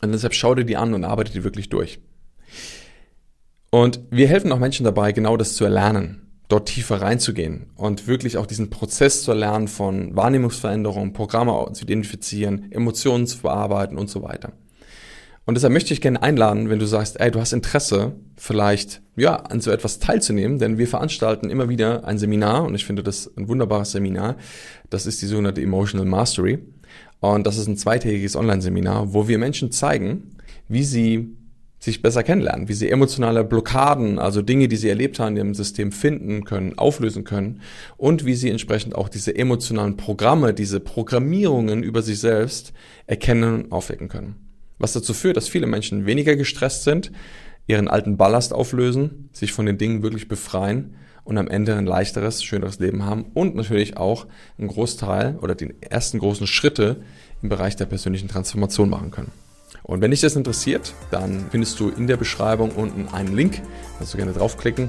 Und 0.00 0.12
deshalb 0.12 0.34
schau 0.34 0.54
dir 0.54 0.64
die 0.64 0.76
an 0.76 0.94
und 0.94 1.04
arbeite 1.04 1.32
die 1.32 1.44
wirklich 1.44 1.68
durch. 1.68 2.00
Und 3.70 4.00
wir 4.10 4.28
helfen 4.28 4.50
auch 4.52 4.58
Menschen 4.58 4.84
dabei, 4.84 5.12
genau 5.12 5.36
das 5.36 5.54
zu 5.54 5.64
erlernen, 5.64 6.28
dort 6.48 6.68
tiefer 6.68 7.00
reinzugehen 7.00 7.66
und 7.76 8.06
wirklich 8.06 8.38
auch 8.38 8.46
diesen 8.46 8.70
Prozess 8.70 9.22
zu 9.22 9.32
erlernen 9.32 9.68
von 9.68 10.16
Wahrnehmungsveränderungen, 10.16 11.12
Programme 11.12 11.72
zu 11.72 11.84
identifizieren, 11.84 12.72
Emotionen 12.72 13.26
zu 13.26 13.38
verarbeiten 13.38 13.98
und 13.98 14.08
so 14.08 14.22
weiter. 14.22 14.52
Und 15.48 15.54
deshalb 15.54 15.72
möchte 15.72 15.94
ich 15.94 16.02
gerne 16.02 16.22
einladen, 16.22 16.68
wenn 16.68 16.78
du 16.78 16.84
sagst, 16.84 17.18
ey, 17.18 17.30
du 17.30 17.40
hast 17.40 17.54
Interesse, 17.54 18.12
vielleicht, 18.36 19.00
ja, 19.16 19.34
an 19.34 19.62
so 19.62 19.70
etwas 19.70 19.98
teilzunehmen, 19.98 20.58
denn 20.58 20.76
wir 20.76 20.86
veranstalten 20.86 21.48
immer 21.48 21.70
wieder 21.70 22.06
ein 22.06 22.18
Seminar 22.18 22.64
und 22.64 22.74
ich 22.74 22.84
finde 22.84 23.02
das 23.02 23.32
ein 23.34 23.48
wunderbares 23.48 23.92
Seminar. 23.92 24.36
Das 24.90 25.06
ist 25.06 25.22
die 25.22 25.26
sogenannte 25.26 25.62
Emotional 25.62 26.06
Mastery. 26.06 26.58
Und 27.20 27.46
das 27.46 27.56
ist 27.56 27.66
ein 27.66 27.78
zweitägiges 27.78 28.36
Online-Seminar, 28.36 29.14
wo 29.14 29.26
wir 29.26 29.38
Menschen 29.38 29.72
zeigen, 29.72 30.36
wie 30.68 30.84
sie 30.84 31.34
sich 31.78 32.02
besser 32.02 32.24
kennenlernen, 32.24 32.68
wie 32.68 32.74
sie 32.74 32.90
emotionale 32.90 33.42
Blockaden, 33.42 34.18
also 34.18 34.42
Dinge, 34.42 34.68
die 34.68 34.76
sie 34.76 34.90
erlebt 34.90 35.18
haben, 35.18 35.38
im 35.38 35.54
System 35.54 35.92
finden 35.92 36.44
können, 36.44 36.76
auflösen 36.76 37.24
können 37.24 37.62
und 37.96 38.26
wie 38.26 38.34
sie 38.34 38.50
entsprechend 38.50 38.94
auch 38.94 39.08
diese 39.08 39.34
emotionalen 39.34 39.96
Programme, 39.96 40.52
diese 40.52 40.78
Programmierungen 40.78 41.82
über 41.82 42.02
sich 42.02 42.20
selbst 42.20 42.74
erkennen 43.06 43.64
und 43.64 43.72
aufwecken 43.72 44.08
können. 44.08 44.47
Was 44.78 44.92
dazu 44.92 45.14
führt, 45.14 45.36
dass 45.36 45.48
viele 45.48 45.66
Menschen 45.66 46.06
weniger 46.06 46.36
gestresst 46.36 46.84
sind, 46.84 47.12
ihren 47.66 47.88
alten 47.88 48.16
Ballast 48.16 48.52
auflösen, 48.52 49.28
sich 49.32 49.52
von 49.52 49.66
den 49.66 49.78
Dingen 49.78 50.02
wirklich 50.02 50.28
befreien 50.28 50.94
und 51.24 51.36
am 51.36 51.48
Ende 51.48 51.76
ein 51.76 51.84
leichteres, 51.84 52.42
schöneres 52.42 52.78
Leben 52.78 53.04
haben 53.04 53.26
und 53.34 53.54
natürlich 53.54 53.96
auch 53.96 54.26
einen 54.58 54.68
Großteil 54.68 55.38
oder 55.42 55.54
die 55.54 55.74
ersten 55.80 56.18
großen 56.18 56.46
Schritte 56.46 57.02
im 57.42 57.50
Bereich 57.50 57.76
der 57.76 57.86
persönlichen 57.86 58.28
Transformation 58.28 58.88
machen 58.88 59.10
können. 59.10 59.30
Und 59.82 60.00
wenn 60.00 60.10
dich 60.10 60.22
das 60.22 60.36
interessiert, 60.36 60.94
dann 61.10 61.46
findest 61.50 61.78
du 61.80 61.90
in 61.90 62.06
der 62.06 62.16
Beschreibung 62.16 62.70
unten 62.70 63.08
einen 63.08 63.34
Link, 63.36 63.60
kannst 63.98 64.14
du 64.14 64.16
gerne 64.16 64.32
draufklicken 64.32 64.88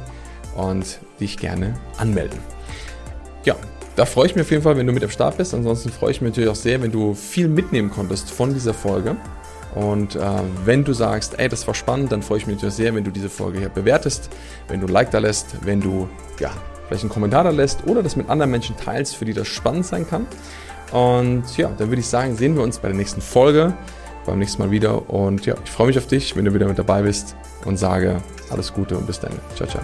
und 0.55 0.99
dich 1.19 1.37
gerne 1.37 1.77
anmelden. 1.97 2.39
Ja, 3.43 3.55
da 3.95 4.05
freue 4.05 4.27
ich 4.27 4.35
mich 4.35 4.43
auf 4.43 4.51
jeden 4.51 4.63
Fall, 4.63 4.77
wenn 4.77 4.87
du 4.87 4.93
mit 4.93 5.03
am 5.03 5.09
Start 5.09 5.37
bist. 5.37 5.53
Ansonsten 5.53 5.89
freue 5.89 6.11
ich 6.11 6.21
mich 6.21 6.31
natürlich 6.31 6.49
auch 6.49 6.55
sehr, 6.55 6.81
wenn 6.81 6.91
du 6.91 7.13
viel 7.13 7.49
mitnehmen 7.49 7.89
konntest 7.89 8.31
von 8.31 8.53
dieser 8.53 8.73
Folge. 8.73 9.17
Und 9.75 10.15
äh, 10.15 10.21
wenn 10.65 10.83
du 10.83 10.93
sagst, 10.93 11.39
ey, 11.39 11.47
das 11.47 11.67
war 11.67 11.73
spannend, 11.73 12.11
dann 12.11 12.21
freue 12.21 12.39
ich 12.39 12.47
mich 12.47 12.59
sehr, 12.59 12.95
wenn 12.95 13.03
du 13.03 13.11
diese 13.11 13.29
Folge 13.29 13.59
hier 13.59 13.69
bewertest, 13.69 14.29
wenn 14.67 14.79
du 14.79 14.87
ein 14.87 14.91
Like 14.91 15.11
da 15.11 15.19
lässt, 15.19 15.63
wenn 15.63 15.79
du 15.79 16.09
ja, 16.39 16.51
vielleicht 16.87 17.03
einen 17.03 17.11
Kommentar 17.11 17.43
da 17.43 17.51
lässt 17.51 17.85
oder 17.85 18.01
das 18.01 18.15
mit 18.15 18.29
anderen 18.29 18.51
Menschen 18.51 18.75
teilst, 18.77 19.15
für 19.15 19.25
die 19.25 19.33
das 19.33 19.47
spannend 19.47 19.85
sein 19.85 20.07
kann. 20.07 20.25
Und 20.91 21.55
ja, 21.57 21.69
dann 21.77 21.89
würde 21.89 21.99
ich 21.99 22.07
sagen, 22.07 22.35
sehen 22.35 22.55
wir 22.55 22.63
uns 22.63 22.79
bei 22.79 22.87
der 22.87 22.97
nächsten 22.97 23.21
Folge, 23.21 23.73
beim 24.25 24.39
nächsten 24.39 24.61
Mal 24.61 24.71
wieder. 24.71 25.09
Und 25.09 25.45
ja, 25.45 25.55
ich 25.63 25.71
freue 25.71 25.87
mich 25.87 25.97
auf 25.97 26.07
dich, 26.07 26.35
wenn 26.35 26.45
du 26.45 26.53
wieder 26.53 26.67
mit 26.67 26.79
dabei 26.79 27.03
bist 27.03 27.35
und 27.65 27.77
sage 27.77 28.21
alles 28.49 28.73
Gute 28.73 28.97
und 28.97 29.05
bis 29.05 29.19
dann. 29.19 29.33
Ciao, 29.55 29.69
ciao. 29.69 29.83